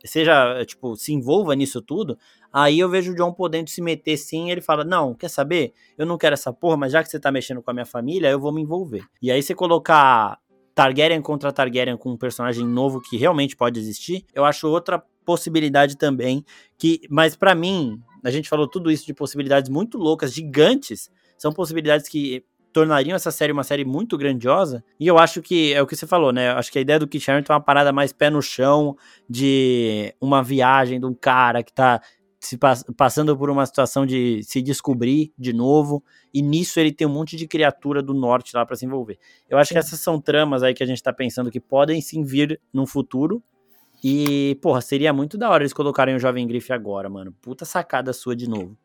[0.04, 2.18] seja, tipo, se envolva nisso tudo,
[2.54, 5.74] Aí eu vejo o John podendo se meter sim, ele fala: Não, quer saber?
[5.98, 8.30] Eu não quero essa porra, mas já que você tá mexendo com a minha família,
[8.30, 9.04] eu vou me envolver.
[9.20, 10.38] E aí você colocar
[10.76, 15.98] Targaryen contra Targaryen com um personagem novo que realmente pode existir, eu acho outra possibilidade
[15.98, 16.44] também.
[16.78, 21.10] que Mas para mim, a gente falou tudo isso de possibilidades muito loucas, gigantes.
[21.38, 22.44] São possibilidades que
[22.74, 24.84] tornariam essa série uma série muito grandiosa.
[25.00, 26.52] E eu acho que é o que você falou, né?
[26.52, 28.98] Eu acho que a ideia do Kit Harington é uma parada mais pé no chão,
[29.30, 32.02] de uma viagem de um cara que tá
[32.44, 36.04] se pass passando por uma situação de se descobrir de novo,
[36.34, 39.18] e nisso ele tem um monte de criatura do norte lá para se envolver.
[39.50, 42.24] Eu acho que essas são tramas aí que a gente tá pensando que podem sim
[42.24, 43.42] vir no futuro.
[44.04, 47.34] E, porra, seria muito da hora eles colocarem o Jovem Grife agora, mano.
[47.42, 48.78] Puta sacada sua de novo.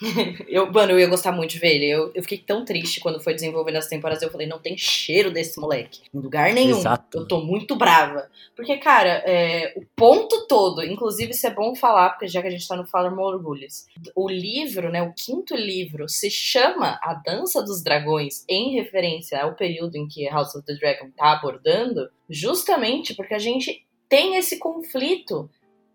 [0.48, 1.86] eu, mano, eu ia gostar muito de ver ele.
[1.86, 4.22] Eu, eu fiquei tão triste quando foi desenvolvendo as temporadas.
[4.22, 6.02] Eu falei, não tem cheiro desse moleque.
[6.12, 6.78] Em lugar nenhum.
[6.78, 7.18] Exato.
[7.18, 8.28] Eu tô muito brava.
[8.56, 12.50] Porque, cara, é, o ponto todo, inclusive isso é bom falar, porque já que a
[12.50, 17.62] gente tá no Fala Orgulhos, o livro, né, o quinto livro, se chama A Dança
[17.62, 23.14] dos Dragões, em referência ao período em que House of the Dragon tá abordando, justamente
[23.14, 25.48] porque a gente tem esse conflito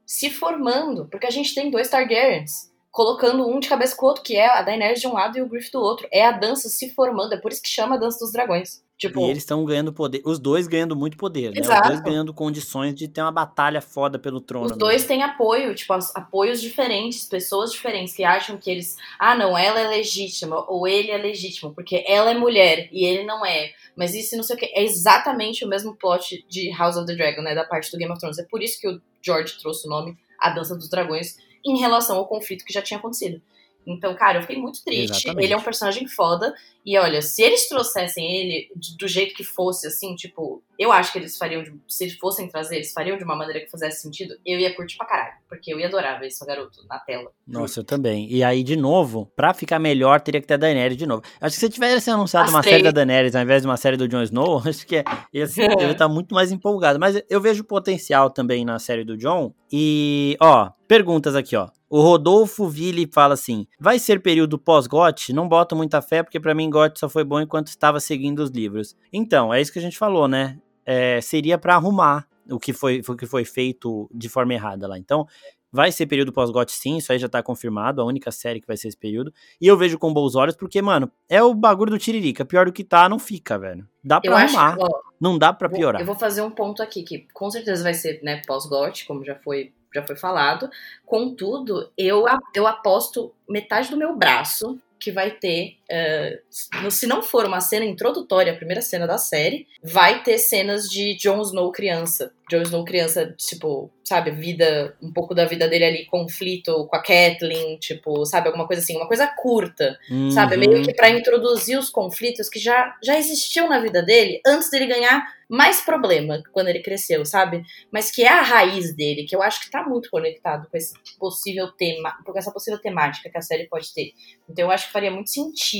[0.05, 4.23] se formando, porque a gente tem dois Targaryens colocando um de cabeça com o outro,
[4.23, 6.07] que é a Daenerys de um lado e o Griff do outro.
[6.13, 8.81] É a dança se formando, é por isso que chama a dança dos dragões.
[8.97, 11.59] Tipo, e eles estão ganhando poder, os dois ganhando muito poder, né?
[11.59, 11.81] Exato.
[11.81, 14.67] Os dois ganhando condições de ter uma batalha foda pelo trono.
[14.67, 19.57] Os dois têm apoio, tipo, apoios diferentes, pessoas diferentes que acham que eles, ah, não,
[19.57, 23.71] ela é legítima ou ele é legítimo, porque ela é mulher e ele não é.
[23.97, 24.67] Mas isso não sei o que.
[24.67, 27.53] É exatamente o mesmo plot de House of the Dragon, né?
[27.53, 28.39] Da parte do Game of Thrones.
[28.39, 31.35] É por isso que o George trouxe o nome A Dança dos Dragões,
[31.65, 33.41] em relação ao conflito que já tinha acontecido.
[33.85, 35.15] Então, cara, eu fiquei muito triste.
[35.15, 35.45] Exatamente.
[35.45, 36.55] Ele é um personagem foda.
[36.85, 38.69] E olha, se eles trouxessem ele
[38.99, 42.47] do jeito que fosse, assim, tipo, eu acho que eles fariam, de, se eles fossem
[42.47, 45.33] trazer, eles fariam de uma maneira que fizesse sentido, eu ia curtir pra caralho.
[45.49, 47.31] Porque eu ia adorar ver esse garoto na tela.
[47.47, 48.31] Nossa, eu também.
[48.31, 51.23] E aí, de novo, pra ficar melhor, teria que ter a Daenerys de novo.
[51.41, 54.07] Acho que se tivesse anunciado uma série da Daenerys ao invés de uma série do
[54.07, 55.45] Jon Snow, acho que ia, ia,
[55.79, 56.99] ia estar muito mais empolgado.
[56.99, 59.51] Mas eu vejo potencial também na série do Jon.
[59.71, 61.69] E, ó, perguntas aqui, ó.
[61.89, 65.31] O Rodolfo Ville fala assim: vai ser período pós-GOT?
[65.31, 68.49] Não boto muita fé, porque para mim GOT só foi bom enquanto estava seguindo os
[68.49, 68.95] livros.
[69.13, 70.59] Então, é isso que a gente falou, né?
[70.85, 74.97] É, seria para arrumar o que foi, o que foi feito de forma errada lá.
[74.99, 75.25] Então,
[75.71, 78.75] vai ser período pós-GOT sim, isso aí já tá confirmado, a única série que vai
[78.75, 79.33] ser esse período.
[79.59, 82.45] E eu vejo com bons olhos, porque, mano, é o bagulho do Tiririca.
[82.45, 83.87] Pior do que tá, não fica, velho.
[84.03, 86.01] Dá pra eu arrumar, acho, ó, não dá pra piorar.
[86.01, 89.35] eu vou fazer um ponto aqui, que com certeza vai ser, né, pós-GOT, como já
[89.35, 90.69] foi já foi falado.
[91.05, 97.45] Contudo, eu, eu aposto metade do meu braço que vai ter, uh, se não for
[97.45, 102.33] uma cena introdutória, a primeira cena da série, vai ter cenas de Jon Snow criança.
[102.49, 107.01] Jon Snow criança, tipo, sabe, vida, um pouco da vida dele ali, conflito com a
[107.01, 110.29] Kathleen, tipo, sabe, alguma coisa assim, uma coisa curta, uhum.
[110.29, 114.69] sabe, meio que para introduzir os conflitos que já, já existiam na vida dele antes
[114.69, 117.63] dele ganhar mais problema quando ele cresceu, sabe?
[117.91, 120.93] Mas que é a raiz dele, que eu acho que tá muito conectado com esse
[121.19, 124.11] possível tema, com essa possível temática que a série pode ter.
[124.49, 125.74] Então eu acho que faria muito sentido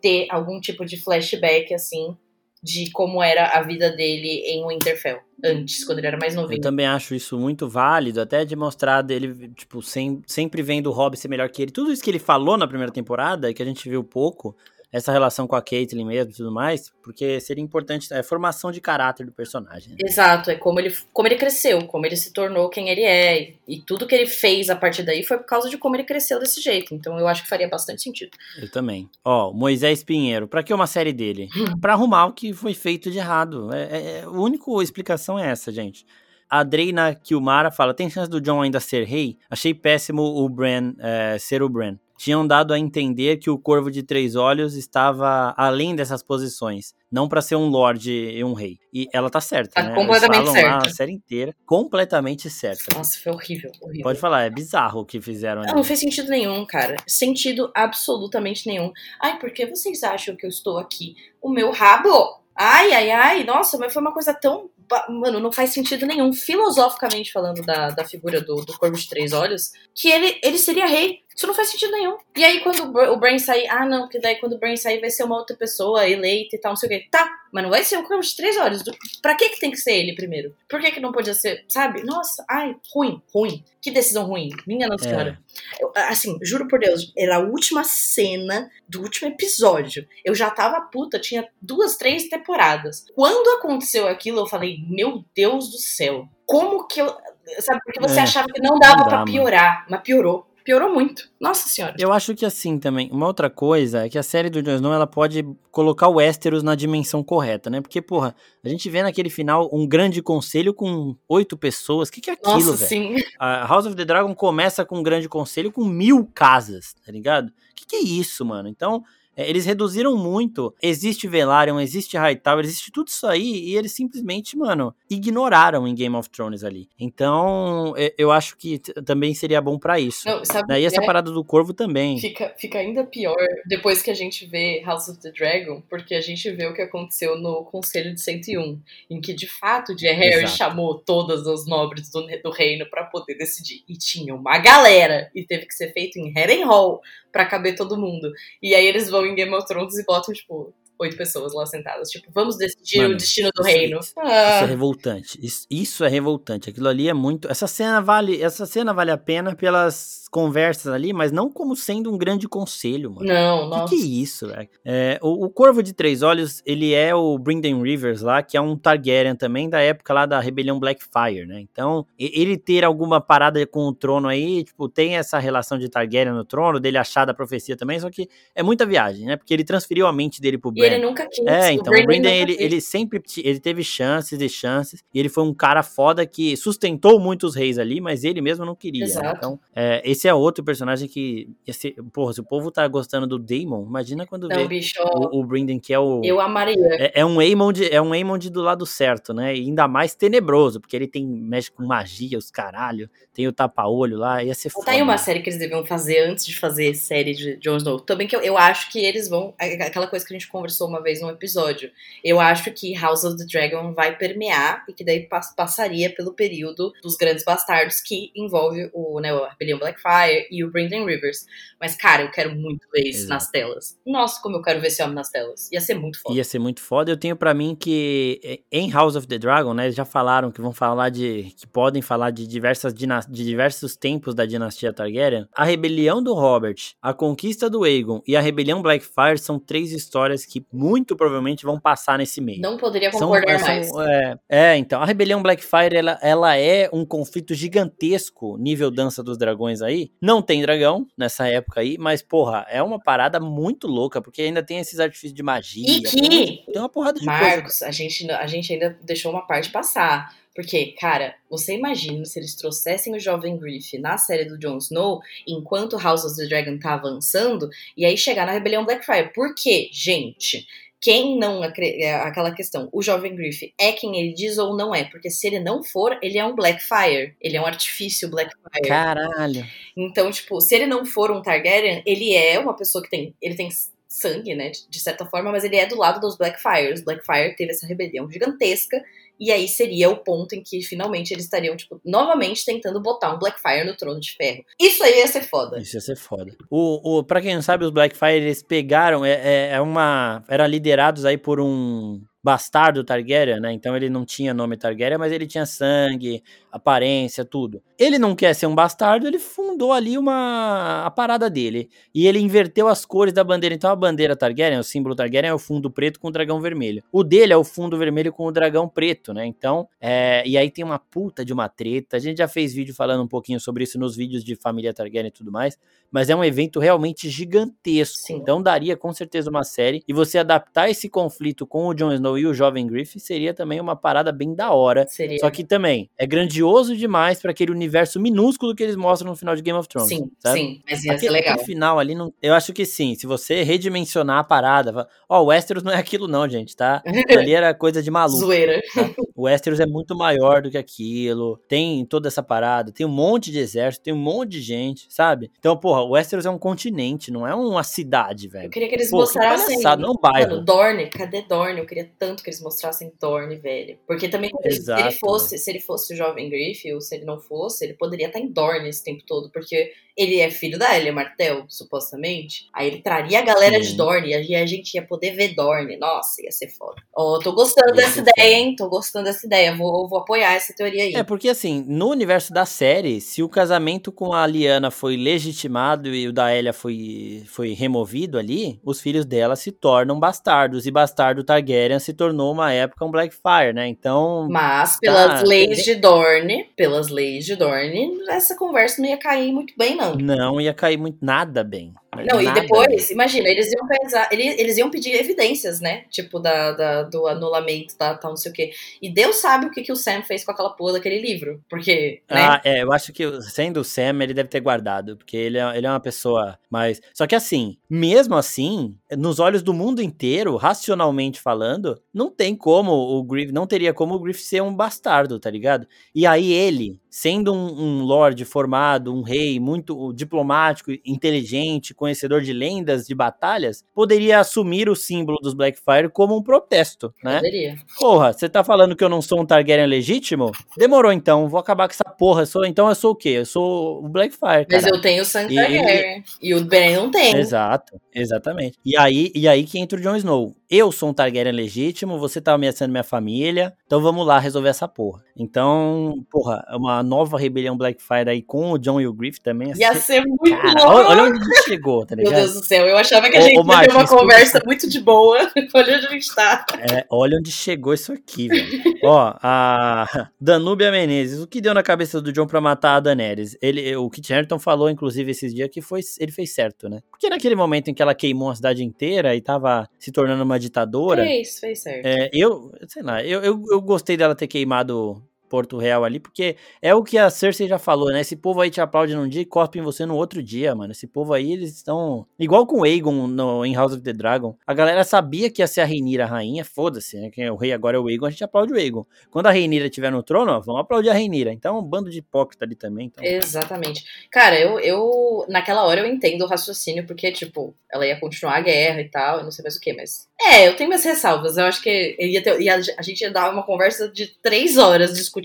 [0.00, 2.16] ter algum tipo de flashback assim
[2.62, 6.58] de como era a vida dele em Winterfell antes, quando ele era mais novinho.
[6.58, 10.92] Eu também acho isso muito válido, até de mostrar dele, tipo, sem, sempre vendo o
[10.92, 11.70] Robb ser melhor que ele.
[11.70, 14.56] Tudo isso que ele falou na primeira temporada, que a gente viu pouco,
[14.92, 18.80] essa relação com a Caitlyn mesmo e tudo mais, porque seria importante, é formação de
[18.80, 19.90] caráter do personagem.
[19.90, 19.96] Né?
[20.04, 23.58] Exato, é como ele, como ele cresceu, como ele se tornou quem ele é, e,
[23.68, 26.38] e tudo que ele fez a partir daí foi por causa de como ele cresceu
[26.38, 28.30] desse jeito, então eu acho que faria bastante sentido.
[28.56, 29.10] Eu também.
[29.24, 31.48] Ó, Moisés Pinheiro, pra que uma série dele?
[31.80, 33.72] pra arrumar o que foi feito de errado.
[33.72, 36.06] É, é, a única explicação é essa, gente.
[36.48, 39.36] A Dreina Kilmara fala: tem chance do John ainda ser rei?
[39.50, 41.96] Achei péssimo o Bran é, ser o Bran.
[42.18, 47.28] Tinham dado a entender que o Corvo de Três Olhos estava além dessas posições, não
[47.28, 48.76] para ser um lord e um rei.
[48.92, 49.94] E ela tá certa, tá né?
[49.94, 50.86] completamente certa.
[50.88, 52.96] a série inteira, completamente certa.
[52.96, 54.02] Nossa, foi horrível, horrível.
[54.02, 55.70] Pode falar, é bizarro o que fizeram ali.
[55.70, 56.96] Não, não fez sentido nenhum, cara.
[57.06, 58.92] Sentido absolutamente nenhum.
[59.22, 61.14] Ai, por que vocês acham que eu estou aqui?
[61.40, 62.42] O meu rabo?
[62.56, 64.68] Ai, ai, ai, nossa, mas foi uma coisa tão
[65.08, 69.32] mano, não faz sentido nenhum, filosoficamente falando da, da figura do, do Corvo de Três
[69.32, 71.20] Olhos, que ele, ele seria rei.
[71.38, 72.16] Isso não faz sentido nenhum.
[72.36, 75.08] E aí, quando o Brain sair, ah, não, porque daí quando o Brain sair vai
[75.08, 77.06] ser uma outra pessoa eleita e tal, não sei o quê.
[77.08, 78.82] Tá, mas não vai ser o Corvo de Três Olhos.
[79.22, 80.52] Pra que que tem que ser ele primeiro?
[80.68, 82.02] Por que que não podia ser, sabe?
[82.02, 83.64] Nossa, ai, ruim, ruim.
[83.80, 84.48] Que decisão ruim.
[84.66, 85.10] Minha Nossa é.
[85.10, 85.38] Senhora.
[85.78, 90.08] Eu, assim, juro por Deus, era a última cena do último episódio.
[90.24, 93.06] Eu já tava puta, tinha duas, três temporadas.
[93.14, 96.28] Quando aconteceu aquilo, eu falei, meu Deus do céu.
[96.44, 97.16] Como que eu.
[97.60, 101.30] Sabe, porque você é, achava que não dava para piorar, mas piorou piorou muito.
[101.40, 101.94] Nossa senhora.
[101.98, 104.92] Eu acho que assim também, uma outra coisa é que a série do Jon Snow
[104.92, 107.80] ela pode colocar o Westeros na dimensão correta, né?
[107.80, 112.10] Porque, porra, a gente vê naquele final um grande conselho com oito pessoas.
[112.10, 112.76] O que, que é aquilo, velho?
[112.76, 113.16] sim.
[113.38, 117.48] A House of the Dragon começa com um grande conselho com mil casas, tá ligado?
[117.48, 118.68] O que, que é isso, mano?
[118.68, 119.02] Então,
[119.38, 120.74] é, eles reduziram muito.
[120.82, 126.16] Existe Velaryon, existe Hightower, existe tudo isso aí e eles simplesmente, mano, ignoraram em Game
[126.16, 126.88] of Thrones ali.
[126.98, 130.26] Então, eu acho que também seria bom para isso.
[130.26, 130.80] Não, sabe?
[130.80, 132.18] E essa é, parada do corvo também.
[132.18, 133.36] Fica, fica ainda pior
[133.66, 136.82] depois que a gente vê House of the Dragon, porque a gente vê o que
[136.82, 140.56] aconteceu no Conselho de 101, em que de fato o Harry Exato.
[140.56, 143.84] chamou todas as nobres do, do reino para poder decidir.
[143.88, 147.00] E tinha uma galera, e teve que ser feito em Harrenhal
[147.32, 148.32] para caber todo mundo.
[148.62, 152.10] E aí eles vão em Game of Thrones e botam, tipo, oito pessoas lá sentadas.
[152.10, 154.00] Tipo, vamos decidir Mano, o destino do isso, reino.
[154.00, 154.56] Isso, ah.
[154.56, 155.38] isso é revoltante.
[155.42, 156.70] Isso, isso, é revoltante.
[156.70, 157.50] Aquilo ali é muito.
[157.50, 158.40] Essa cena vale.
[158.42, 163.12] Essa cena vale a pena pelas conversas ali, mas não como sendo um grande conselho,
[163.12, 163.26] mano.
[163.26, 163.94] Não, que nossa.
[163.94, 164.68] Que, é isso, velho?
[164.84, 168.60] É, o, o, Corvo de Três Olhos, ele é o Brynden Rivers lá, que é
[168.60, 171.60] um Targaryen também da época lá da rebelião Blackfire, né?
[171.60, 176.34] Então, ele ter alguma parada com o trono aí, tipo, tem essa relação de Targaryen
[176.34, 179.36] no trono, dele achar da profecia também, só que é muita viagem, né?
[179.36, 181.46] Porque ele transferiu a mente dele pro Bran ele nunca quis.
[181.46, 185.44] É, então, o Brandon, ele, ele sempre ele teve chances e chances, e ele foi
[185.44, 189.06] um cara foda que sustentou muitos reis ali, mas ele mesmo não queria.
[189.06, 189.34] Né?
[189.36, 193.38] Então, é, esse é outro personagem que, esse, porra, se o povo tá gostando do
[193.38, 196.22] Daemon, imagina quando não, vê bicho, o, o Brendan, que é o...
[196.24, 196.76] Eu amaria.
[196.92, 199.54] É, é um Aemond, é um Aemond do lado certo, né?
[199.54, 204.16] E ainda mais tenebroso, porque ele tem, mexe com magia, os caralho, tem o tapa-olho
[204.16, 204.86] lá, ia ser foda.
[204.86, 208.00] Tá aí uma série que eles deviam fazer antes de fazer série de Jon Snow.
[208.00, 211.02] Também que eu, eu acho que eles vão, aquela coisa que a gente conversou uma
[211.02, 211.90] vez num episódio.
[212.24, 216.92] Eu acho que House of the Dragon vai permear e que daí passaria pelo período
[217.02, 220.07] dos Grandes Bastardos, que envolve o, né, a Rebelião Blackfire
[220.50, 221.46] e o Brendan Rivers.
[221.80, 223.34] Mas, cara, eu quero muito ver isso Exato.
[223.34, 223.98] nas telas.
[224.06, 225.70] Nossa, como eu quero ver esse homem nas telas.
[225.70, 226.34] Ia ser muito foda.
[226.34, 227.10] Ia ser muito foda.
[227.10, 230.50] Eu tenho para mim que eh, em House of the Dragon, né, eles já falaram
[230.50, 231.54] que vão falar de.
[231.56, 235.46] que podem falar de diversas de diversos tempos da dinastia Targaryen.
[235.54, 240.44] A rebelião do Robert, a conquista do Aegon e a rebelião Blackfire são três histórias
[240.44, 242.60] que muito provavelmente vão passar nesse meio.
[242.60, 243.90] Não poderia concordar são, mais.
[244.08, 249.36] é, é, então, a Rebelião Blackfire, ela, ela é um conflito gigantesco, nível Dança dos
[249.36, 249.97] Dragões aí.
[250.20, 254.62] Não tem dragão nessa época aí, mas, porra, é uma parada muito louca, porque ainda
[254.62, 255.88] tem esses artifícios de magia.
[255.88, 256.64] E que...
[256.66, 257.86] Tem uma porrada de Marcos, coisa.
[257.86, 260.36] a gente, a gente ainda deixou uma parte passar.
[260.58, 265.20] Porque, cara, você imagina se eles trouxessem o jovem Griff na série do Jon Snow
[265.46, 269.32] enquanto House of the Dragon tá avançando e aí chegar na Rebelião Blackfire.
[269.32, 270.66] Por quê, gente?
[271.00, 275.04] Quem não é aquela questão, o jovem Griff é quem ele diz ou não é,
[275.04, 278.88] porque se ele não for, ele é um Blackfire, ele é um artifício Blackfire.
[278.88, 279.64] Caralho.
[279.96, 283.54] Então, tipo, se ele não for um Targaryen, ele é uma pessoa que tem, ele
[283.54, 283.68] tem
[284.08, 287.02] sangue, né, de certa forma, mas ele é do lado dos Blackfires.
[287.02, 289.00] Blackfire teve essa rebelião gigantesca
[289.38, 293.38] e aí seria o ponto em que finalmente eles estariam, tipo, novamente tentando botar um
[293.38, 294.64] Blackfire no trono de ferro.
[294.80, 295.78] Isso aí ia ser foda.
[295.78, 296.56] Isso ia ser foda.
[296.70, 300.42] O, o, pra quem não sabe, os Blackfire, eles pegaram, é, é, é uma.
[300.48, 303.74] Era liderados aí por um bastardo Targaryen, né?
[303.74, 306.42] Então ele não tinha nome Targaryen, mas ele tinha sangue,
[306.72, 307.82] aparência, tudo.
[307.98, 311.90] Ele não quer ser um bastardo, ele fundou ali uma a parada dele.
[312.14, 313.74] E ele inverteu as cores da bandeira.
[313.74, 317.02] Então a bandeira Targaryen, o símbolo Targaryen é o fundo preto com o dragão vermelho.
[317.12, 319.44] O dele é o fundo vermelho com o dragão preto, né?
[319.44, 320.42] Então, é...
[320.46, 322.16] e aí tem uma puta de uma treta.
[322.16, 325.28] A gente já fez vídeo falando um pouquinho sobre isso nos vídeos de família Targaryen
[325.28, 325.76] e tudo mais,
[326.10, 328.16] mas é um evento realmente gigantesco.
[328.26, 328.36] Sim.
[328.36, 332.37] Então daria com certeza uma série e você adaptar esse conflito com o Jon Snow
[332.38, 335.06] e o jovem Griff seria também uma parada bem da hora.
[335.08, 335.38] Seria.
[335.38, 339.54] Só que também é grandioso demais para aquele universo minúsculo que eles mostram no final
[339.54, 340.08] de Game of Thrones.
[340.08, 340.58] Sim, sabe?
[340.58, 341.58] sim, mas ia aquele, ser legal.
[341.64, 343.14] final ali, não, eu acho que sim.
[343.14, 347.02] Se você redimensionar a parada, ó, oh, o Westeros não é aquilo não, gente, tá?
[347.28, 348.38] ali era coisa de maluco.
[348.38, 348.80] Zoeira.
[348.94, 349.10] Tá?
[349.34, 351.58] O Westeros é muito maior do que aquilo.
[351.68, 355.50] Tem toda essa parada, tem um monte de exército, tem um monte de gente, sabe?
[355.58, 358.66] Então, porra, o Westeros é um continente, não é uma cidade, velho.
[358.66, 359.78] Eu queria que eles Pô, mostrassem.
[359.78, 360.50] Que não é bairro.
[360.50, 361.78] Mano, Dorne, cadê Dorne?
[361.78, 363.98] Eu queria tanto que eles mostrassem Dorne, velho.
[364.06, 367.24] Porque também, Exato, se ele fosse, se ele fosse o jovem Griff, ou se ele
[367.24, 370.98] não fosse, ele poderia estar em Dorne esse tempo todo, porque ele é filho da
[370.98, 372.66] Elia Martel, supostamente.
[372.74, 373.90] Aí ele traria a galera Sim.
[373.90, 375.96] de Dorne e a gente ia poder ver Dorne.
[375.96, 377.00] Nossa, ia ser foda.
[377.16, 378.74] Oh, tô gostando ia dessa ideia, hein?
[378.74, 379.76] Tô gostando dessa ideia.
[379.76, 381.14] Vou, vou apoiar essa teoria aí.
[381.14, 386.12] É, porque assim, no universo da série, se o casamento com a Liana foi legitimado
[386.12, 390.84] e o da Elia foi, foi removido ali, os filhos dela se tornam bastardos.
[390.84, 393.86] E bastardo Targaryen se tornou uma época um Blackfire, né?
[393.86, 394.48] Então.
[394.50, 399.52] Mas, pelas tá, leis de Dorne, pelas leis de Dorne, essa conversa não ia cair
[399.52, 400.07] muito bem, não.
[400.16, 401.94] Não ia cair muito nada bem.
[402.16, 406.04] Não, e depois, imagina, eles iam pensar, eles, eles iam pedir evidências, né?
[406.10, 408.70] Tipo, da, da, do anulamento, da tal, não sei o quê.
[409.00, 411.62] E Deus sabe o que, que o Sam fez com aquela porra daquele livro.
[411.68, 412.22] Porque.
[412.30, 412.40] Né?
[412.40, 415.16] Ah, é, eu acho que sendo o Sam, ele deve ter guardado.
[415.18, 417.00] Porque ele é, ele é uma pessoa mais.
[417.12, 422.92] Só que assim, mesmo assim, nos olhos do mundo inteiro, racionalmente falando, não tem como
[422.92, 423.52] o Griff.
[423.52, 425.86] Não teria como o Griff ser um bastardo, tá ligado?
[426.14, 432.52] E aí ele, sendo um, um lord formado, um rei muito diplomático, inteligente, conhecedor de
[432.52, 437.36] lendas, de batalhas, poderia assumir o símbolo dos Blackfire como um protesto, né?
[437.36, 437.76] Poderia.
[437.98, 440.52] Porra, você tá falando que eu não sou um Targaryen legítimo?
[440.76, 442.42] Demorou então, vou acabar com essa porra.
[442.42, 443.30] Eu sou, então eu sou o quê?
[443.30, 444.66] Eu sou o Blackfire.
[444.70, 446.24] Mas eu tenho sangue Targaryen.
[446.40, 447.36] E, e o Ben não tem.
[447.36, 448.78] Exato, exatamente.
[448.84, 450.54] E aí, e aí que entra o Jon Snow.
[450.70, 454.86] Eu sou um Targaryen legítimo, você tá ameaçando minha família, então vamos lá resolver essa
[454.86, 455.24] porra.
[455.34, 459.72] Então, porra, uma nova rebelião Blackfire aí com o John e o Griff também.
[459.76, 462.32] Ia ser, ser muito cara, Olha onde a gente chegou, tá ligado?
[462.36, 464.86] Meu Deus do céu, eu achava que a gente ô, ia ter uma conversa muito
[464.90, 465.38] de boa.
[465.74, 466.66] olha onde a gente tá.
[466.80, 468.82] É, olha onde chegou isso aqui, velho.
[469.04, 470.06] Ó, a
[470.38, 473.56] Danúbia Menezes, o que deu na cabeça do John pra matar a Daenerys?
[473.62, 477.00] Ele, o Kit Harington falou, inclusive, esses dias que foi, ele fez certo, né?
[477.10, 480.57] Porque naquele momento em que ela queimou a cidade inteira e tava se tornando uma
[480.58, 481.24] ditadora.
[481.24, 482.06] Fez, fez certo.
[482.06, 486.56] É, eu, sei lá, eu, eu, eu gostei dela ter queimado Porto Real ali, porque
[486.80, 488.20] é o que a Cersei já falou, né?
[488.20, 490.92] Esse povo aí te aplaude num dia e cospe em você no outro dia, mano.
[490.92, 492.26] Esse povo aí, eles estão.
[492.38, 494.56] Igual com o Aegon no, em House of the Dragon.
[494.66, 497.30] A galera sabia que ia ser a Rhaenyra a rainha, foda-se, né?
[497.30, 499.06] Quem é o rei agora é o Aegon, a gente aplaude o Aegon.
[499.30, 501.52] Quando a Rhaenyra estiver no trono, ó, vamos aplaudir a Rhaenyra.
[501.52, 503.06] Então, um bando de hipócrita ali também.
[503.06, 503.24] Então...
[503.24, 504.04] Exatamente.
[504.30, 505.46] Cara, eu, eu.
[505.48, 509.38] Naquela hora eu entendo o raciocínio, porque, tipo, ela ia continuar a guerra e tal,
[509.38, 510.28] eu não sei mais o que, mas.
[510.40, 511.56] É, eu tenho minhas ressalvas.
[511.56, 515.14] Eu acho que ia ter, ia, a gente ia dar uma conversa de três horas
[515.14, 515.37] discutindo.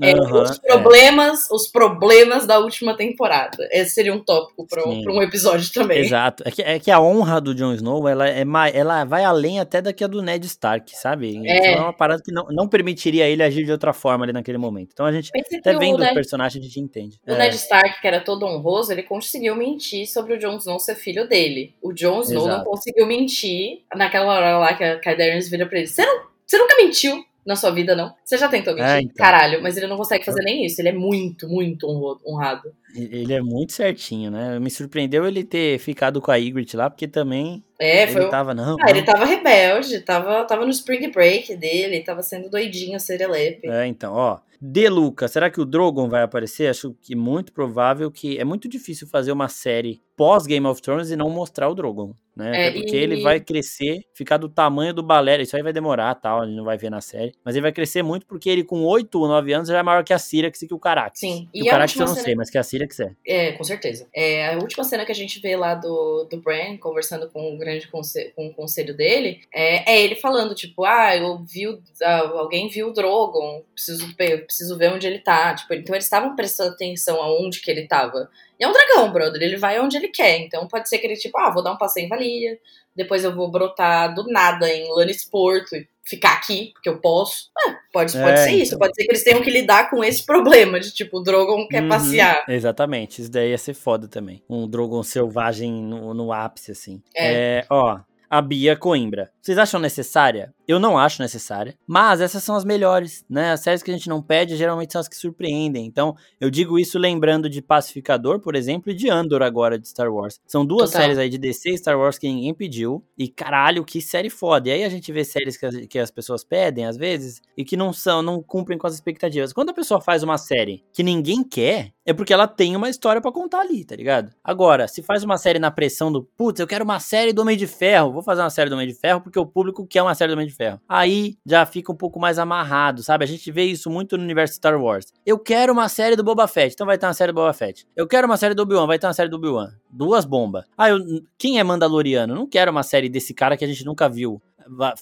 [0.00, 1.54] É, uhum, os problemas, é.
[1.54, 3.68] os problemas da última temporada.
[3.70, 6.00] Esse seria um tópico para um, episódio também.
[6.00, 6.42] Exato.
[6.46, 9.80] É que, é que a honra do Jon Snow, ela, é ela vai além até
[9.80, 11.36] da que a do Ned Stark, sabe?
[11.46, 14.32] É, então é uma parada que não, não permitiria ele agir de outra forma ali
[14.32, 14.90] naquele momento.
[14.92, 17.18] Então a gente, até vendo Ned, os personagens, a gente entende.
[17.26, 17.38] O é.
[17.38, 21.28] Ned Stark, que era todo honroso, ele conseguiu mentir sobre o Jon Snow ser filho
[21.28, 21.74] dele.
[21.82, 22.58] O Jon Snow Exato.
[22.58, 25.86] não conseguiu mentir naquela hora lá que a, Daenerys vira pra ele.
[25.86, 28.14] Você, não, você nunca mentiu na sua vida, não?
[28.24, 28.88] Você já tentou mentir?
[28.88, 29.14] É, então.
[29.16, 30.80] Caralho, mas ele não consegue fazer nem isso.
[30.80, 31.86] Ele é muito, muito
[32.26, 32.72] honrado.
[32.94, 34.58] Ele é muito certinho, né?
[34.58, 38.22] Me surpreendeu ele ter ficado com a Ygritte lá, porque também é, foi.
[38.22, 38.76] Ele tava, não.
[38.80, 38.88] Ah, não.
[38.88, 43.68] ele tava rebelde, tava, tava no spring break dele, tava sendo doidinho, serelepe.
[43.68, 44.38] É, então, ó.
[44.64, 46.68] De Luca, será que o Drogon vai aparecer?
[46.68, 51.10] Acho que muito provável que é muito difícil fazer uma série pós Game of Thrones
[51.10, 52.68] e não mostrar o Drogon, né?
[52.68, 52.98] É, porque e...
[52.98, 55.42] ele vai crescer, ficar do tamanho do Balera.
[55.42, 57.32] Isso aí vai demorar, tal, a gente não vai ver na série.
[57.44, 60.02] Mas ele vai crescer muito porque ele com 8 ou 9 anos já é maior
[60.02, 61.20] que a Syrax e que o Carax.
[61.20, 61.48] Sim.
[61.52, 62.24] E, o Carax eu não cena...
[62.24, 63.12] sei, mas que a Syrax é.
[63.26, 64.08] É, com certeza.
[64.14, 67.58] É, a última cena que a gente vê lá do, do Bran conversando com o
[67.58, 71.64] grande conselho, com o conselho dele é, é ele falando, tipo, ah, eu vi,
[72.02, 75.54] alguém viu o Drogon, preciso, preciso ver onde ele tá.
[75.54, 78.28] Tipo, então eles estavam prestando atenção aonde que ele tava.
[78.58, 79.42] E é um dragão, brother.
[79.42, 80.38] Ele vai onde ele quer.
[80.38, 82.58] Então pode ser que ele, tipo, ah, vou dar um passeio em Valíria.
[82.94, 85.66] Depois eu vou brotar do nada em Lannisport.
[86.04, 87.50] ficar aqui, porque eu posso.
[87.56, 88.78] Ah, pode, pode é, ser isso, então.
[88.80, 91.82] pode ser que eles tenham que lidar com esse problema de tipo, o Drogon quer
[91.82, 92.44] uhum, passear.
[92.48, 94.42] Exatamente, isso daí ia ser foda também.
[94.50, 97.00] Um Drogon selvagem no, no ápice, assim.
[97.14, 97.58] É.
[97.60, 99.30] é ó, a Bia Coimbra.
[99.40, 100.54] Vocês acham necessária?
[100.72, 103.52] Eu não acho necessária, mas essas são as melhores, né?
[103.52, 105.84] As séries que a gente não pede geralmente são as que surpreendem.
[105.84, 110.10] Então, eu digo isso lembrando de Pacificador, por exemplo, e de Andor agora de Star
[110.10, 110.40] Wars.
[110.46, 111.02] São duas Total.
[111.02, 113.04] séries aí de DC e Star Wars que ninguém pediu.
[113.18, 114.70] E caralho, que série foda.
[114.70, 117.64] E aí a gente vê séries que as, que as pessoas pedem às vezes e
[117.64, 119.52] que não são, não cumprem com as expectativas.
[119.52, 123.20] Quando a pessoa faz uma série que ninguém quer, é porque ela tem uma história
[123.20, 124.30] para contar ali, tá ligado?
[124.42, 127.56] Agora, se faz uma série na pressão do, putz, eu quero uma série do Homem
[127.56, 130.14] de Ferro, vou fazer uma série do Homem de Ferro porque o público quer uma
[130.14, 130.61] série do Homem de Ferro.
[130.88, 133.24] Aí já fica um pouco mais amarrado, sabe?
[133.24, 135.12] A gente vê isso muito no universo Star Wars.
[135.24, 137.86] Eu quero uma série do Boba Fett, então vai ter uma série do Boba Fett.
[137.96, 139.72] Eu quero uma série do Obi-Wan, vai ter uma série do Obi-Wan.
[139.90, 140.64] Duas bombas.
[140.76, 140.98] Ah, eu,
[141.38, 142.34] quem é Mandaloriano?
[142.34, 144.40] Não quero uma série desse cara que a gente nunca viu.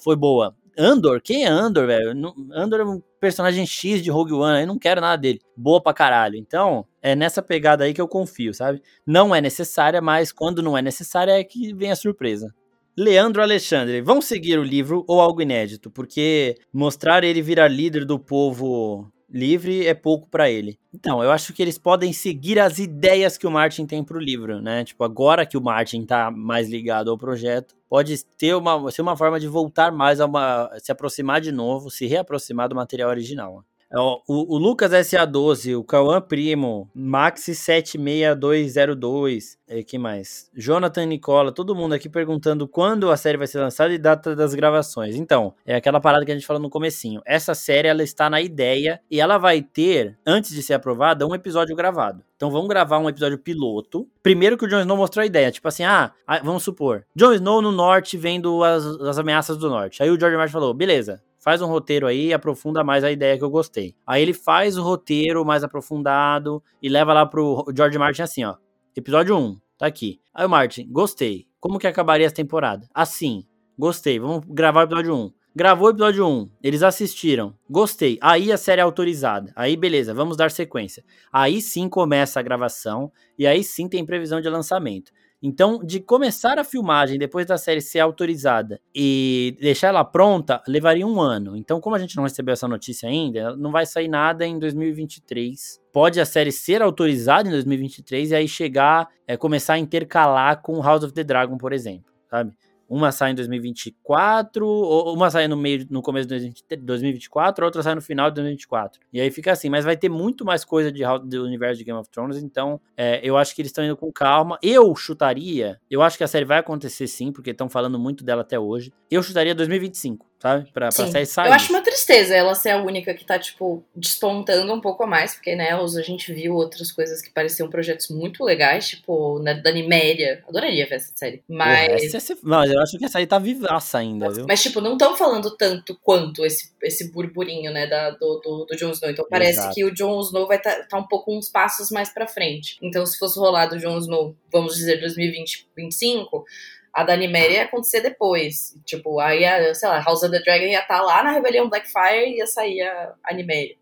[0.02, 0.54] Foi boa.
[0.78, 1.20] Andor?
[1.20, 2.10] Quem é Andor, velho?
[2.54, 5.40] Andor é um personagem X de Rogue One, eu não quero nada dele.
[5.56, 6.36] Boa pra caralho.
[6.36, 8.82] Então, é nessa pegada aí que eu confio, sabe?
[9.06, 12.54] Não é necessária, mas quando não é necessária é que vem a surpresa.
[12.96, 15.90] Leandro Alexandre, vão seguir o livro ou algo inédito?
[15.90, 20.78] Porque mostrar ele virar líder do povo livre é pouco para ele.
[20.92, 24.60] Então, eu acho que eles podem seguir as ideias que o Martin tem pro livro,
[24.60, 24.84] né?
[24.84, 29.16] Tipo, agora que o Martin tá mais ligado ao projeto, pode ter uma, ser uma
[29.16, 30.70] forma de voltar mais a uma.
[30.78, 33.64] se aproximar de novo, se reaproximar do material original.
[33.92, 40.48] É, o, o, Lucas SA12, o Cauã Primo, Maxi76202, e que mais?
[40.54, 44.54] Jonathan Nicola, todo mundo aqui perguntando quando a série vai ser lançada e data das
[44.54, 45.16] gravações.
[45.16, 47.20] Então, é aquela parada que a gente falou no comecinho.
[47.26, 51.34] Essa série, ela está na ideia e ela vai ter, antes de ser aprovada, um
[51.34, 52.22] episódio gravado.
[52.36, 54.08] Então vamos gravar um episódio piloto.
[54.22, 56.10] Primeiro que o Jon Snow mostrou a ideia, tipo assim, ah,
[56.42, 60.02] vamos supor, Jon Snow no norte vendo as, as ameaças do norte.
[60.02, 63.36] Aí o George Martin falou, beleza, faz um roteiro aí e aprofunda mais a ideia
[63.36, 63.96] que eu gostei.
[64.06, 68.56] Aí ele faz o roteiro mais aprofundado e leva lá pro George Martin assim, ó.
[68.94, 70.20] Episódio 1, tá aqui.
[70.34, 71.46] Aí o Martin, gostei.
[71.58, 72.86] Como que acabaria essa temporada?
[72.94, 73.44] Assim,
[73.78, 74.18] gostei.
[74.18, 75.32] Vamos gravar o episódio 1.
[75.52, 78.16] Gravou o episódio 1, eles assistiram, gostei.
[78.20, 79.52] Aí a série é autorizada.
[79.56, 81.04] Aí beleza, vamos dar sequência.
[81.32, 85.10] Aí sim começa a gravação e aí sim tem previsão de lançamento.
[85.42, 91.06] Então, de começar a filmagem depois da série ser autorizada e deixar ela pronta, levaria
[91.06, 91.56] um ano.
[91.56, 95.80] Então, como a gente não recebeu essa notícia ainda, não vai sair nada em 2023.
[95.92, 100.82] Pode a série ser autorizada em 2023 e aí chegar, é, começar a intercalar com
[100.82, 102.52] House of the Dragon, por exemplo, sabe?
[102.90, 107.82] Uma sai em 2024, ou uma sai no meio, no começo de 2024, a outra
[107.84, 109.00] sai no final de 2024.
[109.12, 111.98] E aí fica assim, mas vai ter muito mais coisa de, do universo de Game
[111.98, 114.58] of Thrones, então é, eu acho que eles estão indo com calma.
[114.60, 118.42] Eu chutaria, eu acho que a série vai acontecer sim, porque estão falando muito dela
[118.42, 118.92] até hoje.
[119.08, 120.70] Eu chutaria 2025 sabe?
[120.72, 121.48] Pra, pra série sair.
[121.48, 125.06] Eu acho uma tristeza ela ser a única que tá, tipo, despontando um pouco a
[125.06, 129.54] mais, porque, né, a gente viu outras coisas que pareciam projetos muito legais, tipo, né,
[129.54, 130.42] da Niméria.
[130.48, 131.42] Adoraria ver essa série.
[131.46, 132.14] Mas.
[132.14, 134.46] Essa, mas eu acho que essa aí tá vivaça ainda, Nossa, viu?
[134.48, 138.76] Mas, tipo, não estão falando tanto quanto esse, esse burburinho, né, da, do, do, do
[138.76, 139.10] Jon Snow.
[139.10, 139.74] Então parece Exato.
[139.74, 142.78] que o Jon Snow vai estar tá, tá um pouco uns passos mais pra frente.
[142.80, 146.46] Então, se fosse rolar do Jon Snow, vamos dizer, 2020, 2025
[146.92, 148.76] a da Niméria ia acontecer depois.
[148.84, 151.68] Tipo, aí, a, sei lá, House of the Dragon ia estar tá lá na Rebelião
[151.68, 153.34] Blackfire e ia sair a, a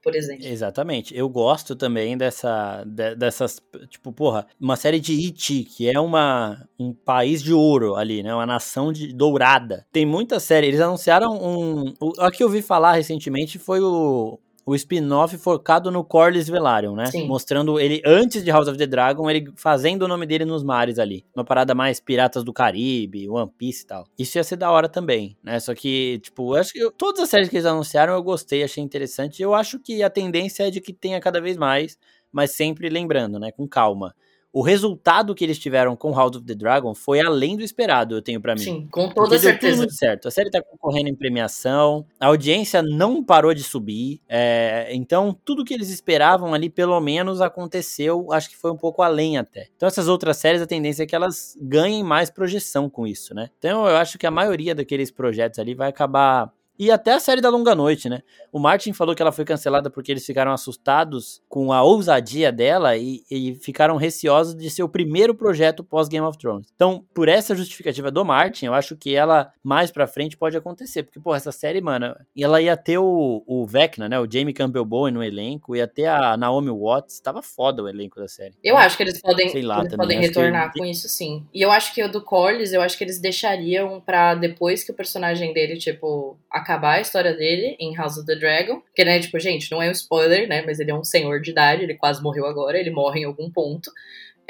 [0.03, 0.47] por exemplo.
[0.47, 1.17] Exatamente.
[1.17, 6.69] Eu gosto também dessa, de, dessas, tipo, porra, uma série de Iti, que é uma,
[6.79, 8.35] um país de ouro ali, né?
[8.35, 9.87] Uma nação de dourada.
[9.93, 10.67] Tem muita série.
[10.67, 11.95] Eles anunciaram um.
[12.01, 14.39] O, a que eu vi falar recentemente foi o
[14.69, 17.07] o spin-off focado no Corlys Velaryon, né?
[17.07, 17.27] Sim.
[17.27, 20.99] Mostrando ele antes de House of the Dragon, ele fazendo o nome dele nos mares
[20.99, 21.25] ali.
[21.35, 24.07] Uma parada mais Piratas do Caribe, One Piece e tal.
[24.19, 25.59] Isso ia ser da hora também, né?
[25.59, 28.62] Só que, tipo, eu acho que eu, todas as séries que eles anunciaram eu gostei,
[28.62, 29.41] achei interessante.
[29.41, 31.99] Eu acho que a tendência é de que tenha cada vez mais,
[32.31, 33.51] mas sempre lembrando, né?
[33.51, 34.14] Com calma
[34.53, 38.22] o resultado que eles tiveram com House of the Dragon foi além do esperado, eu
[38.22, 38.61] tenho para mim.
[38.61, 39.76] Sim, com toda Porque certeza.
[39.76, 40.28] Deu tudo certo.
[40.28, 45.64] A série tá concorrendo em premiação, a audiência não parou de subir, é, então tudo
[45.64, 49.68] que eles esperavam ali, pelo menos, aconteceu, acho que foi um pouco além até.
[49.76, 53.51] Então essas outras séries, a tendência é que elas ganhem mais projeção com isso, né?
[53.59, 57.41] Então eu acho que a maioria daqueles projetos ali vai acabar e até a série
[57.41, 58.22] da Longa Noite, né?
[58.53, 62.97] O Martin falou que ela foi cancelada porque eles ficaram assustados com a ousadia dela
[62.97, 66.68] e, e ficaram receosos de ser o primeiro projeto pós Game of Thrones.
[66.74, 71.03] Então, por essa justificativa do Martin, eu acho que ela mais pra frente pode acontecer.
[71.03, 74.18] Porque, pô, essa série, mano, ela ia ter o, o Vecna, né?
[74.18, 77.20] O Jamie Campbell Bowen no elenco, ia ter a Naomi Watts.
[77.20, 78.55] Tava foda o elenco da série.
[78.62, 81.47] Eu acho que eles podem, Sei lá, eles podem retornar com isso, sim.
[81.53, 84.93] E eu acho que o do Corlys, eu acho que eles deixariam pra depois que
[84.93, 86.39] o personagem dele, tipo,
[86.69, 88.83] acabar a história dele em House of the Dragon.
[88.95, 90.62] Que, né, tipo, gente, não é um spoiler, né?
[90.66, 93.51] Mas ele é um senhor de idade, ele quase morreu agora, ele morre em algum
[93.51, 93.91] ponto.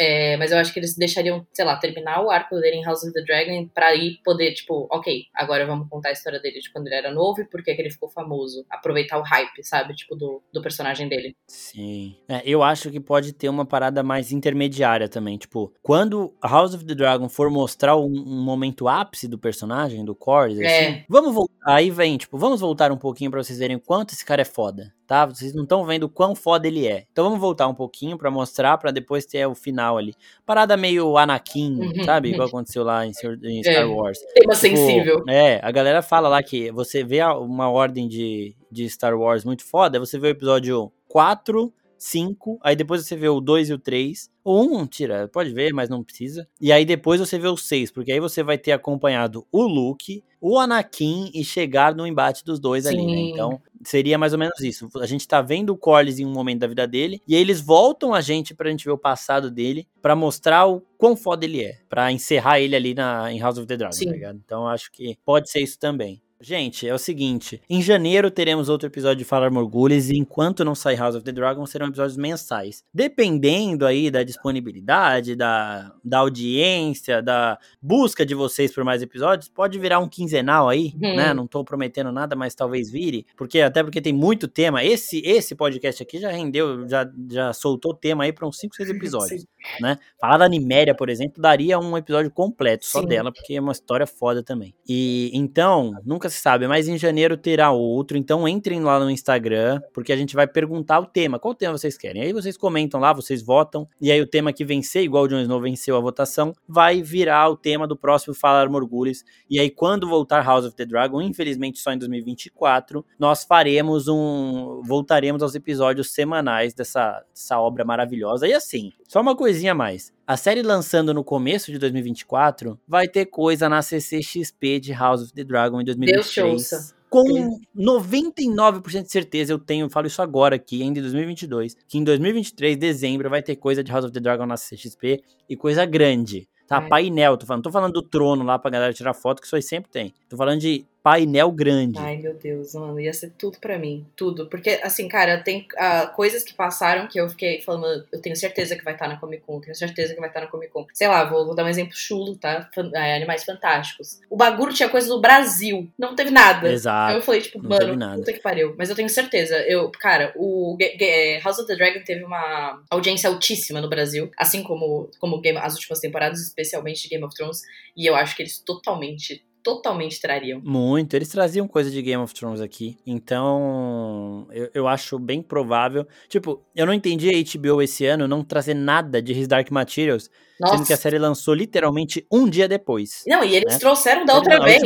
[0.01, 3.03] É, mas eu acho que eles deixariam, sei lá, terminar o arco dele em House
[3.03, 6.71] of the Dragon pra ir poder, tipo, ok, agora vamos contar a história dele de
[6.71, 8.65] quando ele era novo e por que ele ficou famoso.
[8.71, 9.95] Aproveitar o hype, sabe?
[9.95, 11.35] Tipo, do, do personagem dele.
[11.49, 12.17] Sim.
[12.29, 15.37] É, eu acho que pode ter uma parada mais intermediária também.
[15.37, 20.15] Tipo, quando House of the Dragon for mostrar um, um momento ápice do personagem, do
[20.15, 20.67] Cordy, É.
[20.89, 21.55] assim, vamos voltar.
[21.67, 24.45] Aí vem, tipo, vamos voltar um pouquinho pra vocês verem o quanto esse cara é
[24.45, 24.95] foda.
[25.09, 25.25] Tá?
[25.25, 27.07] Vocês não estão vendo o quão foda ele é.
[27.11, 30.15] Então vamos voltar um pouquinho pra mostrar, pra depois ter o final ali.
[30.45, 32.05] Parada meio Anakin, Uhum.
[32.05, 32.29] sabe?
[32.29, 33.13] Igual aconteceu lá em,
[33.45, 33.63] em É.
[33.73, 34.19] Star Wars.
[34.19, 35.25] Tema Tipo, sensível.
[35.27, 39.65] É, a galera fala lá que você vê uma ordem de, de Star Wars muito
[39.65, 43.79] foda, você vê o episódio 4, 5, aí depois você vê o 2 e o
[43.79, 44.31] 3.
[44.45, 46.49] O 1, tira, pode ver, mas não precisa.
[46.61, 50.25] E aí depois você vê o 6, porque aí você vai ter acompanhado o Luke,
[50.41, 53.13] o Anakin e chegar no embate dos dois ali, né?
[53.13, 53.31] Sim.
[53.33, 54.89] Então, seria mais ou menos isso.
[55.01, 57.61] A gente tá vendo o Corlys em um momento da vida dele, e aí eles
[57.61, 61.63] voltam a gente pra gente ver o passado dele, pra mostrar o quão foda ele
[61.63, 64.07] é, Pra encerrar ele ali na, em House of the Dragon, Sim.
[64.07, 64.41] tá ligado?
[64.45, 66.23] Então acho que pode ser isso também.
[66.41, 70.73] Gente, é o seguinte, em janeiro teremos outro episódio de Falar Morgulhos e enquanto não
[70.73, 72.85] sair House of the Dragon serão episódios mensais.
[72.95, 79.81] Dependendo aí da disponibilidade, da, da audiência, da busca de vocês por mais episódios, pode
[79.81, 81.17] virar um quinzenal aí, Uhum.
[81.17, 81.35] né?
[81.35, 84.85] Não tô prometendo nada, mas talvez vire, porque até porque tem muito tema.
[84.85, 88.91] Esse esse podcast aqui já rendeu, já, já soltou tema aí para uns 5, 6
[88.95, 89.45] episódios,
[89.81, 89.99] né?
[90.21, 93.07] Falar da Niméria, por exemplo, daria um episódio completo só Sim.
[93.07, 94.75] dela, porque é uma história foda também.
[94.89, 99.81] E então, nunca se sabe, mas em janeiro terá outro, então entrem lá no Instagram,
[99.93, 102.23] porque a gente vai perguntar o tema, qual tema vocês querem.
[102.23, 105.41] Aí vocês comentam lá, vocês votam, e aí o tema que vencer, igual o Jon
[105.41, 109.25] Snow venceu a votação, vai virar o tema do próximo Falar Morgulhos.
[109.49, 114.83] E aí quando voltar House of the Dragon, infelizmente só em 2024, nós faremos um
[114.83, 118.47] voltaremos aos episódios semanais dessa, dessa obra maravilhosa.
[118.47, 120.13] E assim, só uma coisinha a mais.
[120.27, 125.33] A série lançando no começo de 2024 vai ter coisa na CCXP de House of
[125.33, 126.53] the Dragon em Deus te 2023.
[126.55, 126.99] ouça.
[127.11, 131.97] Com 99% de certeza, eu tenho, eu falo isso agora aqui, ainda em 2022, que
[131.99, 135.85] em 2023, dezembro, vai ter coisa de House of the Dragon na CXP e coisa
[135.87, 136.47] grande.
[136.67, 136.89] Tá, É.
[136.89, 139.63] painel, tô falando, tô falando do trono lá pra galera tirar foto, que isso aí
[139.63, 140.13] sempre tem.
[140.29, 141.99] Tô falando de painel grande.
[141.99, 144.07] Ai, meu Deus, mano, ia ser tudo pra mim.
[144.17, 144.47] Tudo.
[144.47, 148.77] Porque, assim, cara, tem ah, coisas que passaram que eu fiquei falando, eu tenho certeza
[148.77, 150.87] que vai estar na Comic Con, tenho certeza que vai estar na Comic Con.
[150.93, 152.69] Sei lá, vou, vou dar um exemplo chulo, tá?
[152.75, 154.21] Fan- é, Animais Fantásticos.
[154.31, 156.69] O bagulho tinha coisa do Brasil, não teve nada.
[156.69, 157.15] Aí Exato.
[157.15, 158.75] eu falei, tipo, mano, puta que pariu.
[158.79, 159.57] Mas eu tenho certeza.
[159.67, 163.89] Eu, cara, o Ga- Ga- é, House of the Dragon teve uma audiência altíssima no
[163.89, 167.63] Brasil, assim como, como Game- as últimas temporadas, especialmente de Game of Thrones.
[167.97, 170.63] E eu acho que eles totalmente, totalmente trariam.
[170.65, 171.15] Muito.
[171.15, 172.97] Eles traziam coisa de Game of Thrones aqui.
[173.07, 176.07] Então, eu, eu acho bem provável.
[176.27, 180.31] Tipo, eu não entendi a HBO esse ano não trazer nada de His Dark Materials,
[180.67, 180.97] sendo que a Nossa.
[180.97, 183.23] série lançou literalmente um dia depois.
[183.27, 183.79] Não, e eles né?
[183.79, 184.83] trouxeram da outra vez.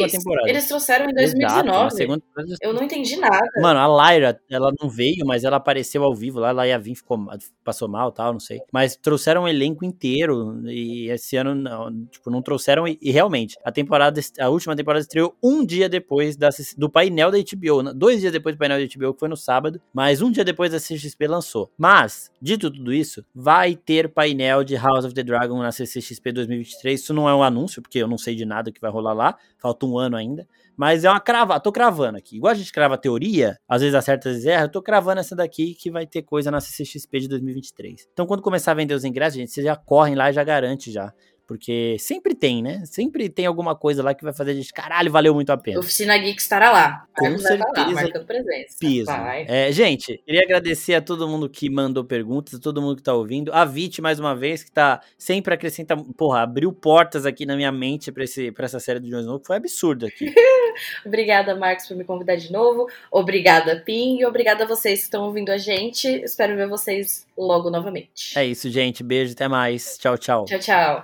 [0.46, 1.90] Eles trouxeram em Exato, na 2019.
[1.96, 2.56] segunda temporada.
[2.60, 3.48] Eu não entendi nada.
[3.60, 6.94] Mano, a Lyra, ela não veio, mas ela apareceu ao vivo lá, ela ia vir,
[6.94, 7.18] ficou,
[7.64, 8.60] passou mal tal, não sei.
[8.72, 13.56] Mas trouxeram um elenco inteiro e esse ano, não, tipo, não trouxeram e, e realmente,
[13.64, 18.20] a temporada, a última temporada estreou um dia depois da, do painel da HBO, dois
[18.20, 20.78] dias depois do painel da HBO, que foi no sábado, mas um dia depois da
[20.78, 21.70] CXP lançou.
[21.78, 27.00] Mas, dito tudo isso, vai ter painel de House of the Dragon na CCXP 2023,
[27.00, 29.36] isso não é um anúncio, porque eu não sei de nada que vai rolar lá,
[29.58, 30.46] falta um ano ainda,
[30.76, 32.36] mas é uma crava, tô cravando aqui.
[32.36, 35.36] Igual a gente crava teoria, às vezes acerta, às vezes erra, eu tô cravando essa
[35.36, 38.08] daqui que vai ter coisa na CCXP de 2023.
[38.12, 40.90] Então quando começar a vender os ingressos, gente, vocês já correm lá e já garante
[40.90, 41.12] já.
[41.52, 42.82] Porque sempre tem, né?
[42.86, 45.80] Sempre tem alguma coisa lá que vai fazer a gente, caralho, valeu muito a pena.
[45.80, 47.06] Oficina Geek estará lá.
[47.14, 47.92] Com estar lá, certeza.
[47.92, 48.76] marcando presença.
[48.80, 49.10] Piso.
[49.46, 53.12] É, gente, queria agradecer a todo mundo que mandou perguntas, a todo mundo que tá
[53.12, 53.52] ouvindo.
[53.52, 56.04] A Vit, mais uma vez, que tá sempre acrescentando.
[56.14, 59.38] Porra, abriu portas aqui na minha mente pra, esse, pra essa série do Jon Snow,
[59.38, 60.32] que foi absurdo aqui.
[61.04, 62.88] Obrigada, Marcos, por me convidar de novo.
[63.10, 64.20] Obrigada, Pim.
[64.20, 66.08] E obrigada a vocês que estão ouvindo a gente.
[66.08, 68.38] Espero ver vocês logo novamente.
[68.38, 69.04] É isso, gente.
[69.04, 69.98] Beijo, até mais.
[69.98, 70.46] Tchau, tchau.
[70.46, 71.00] Tchau, tchau.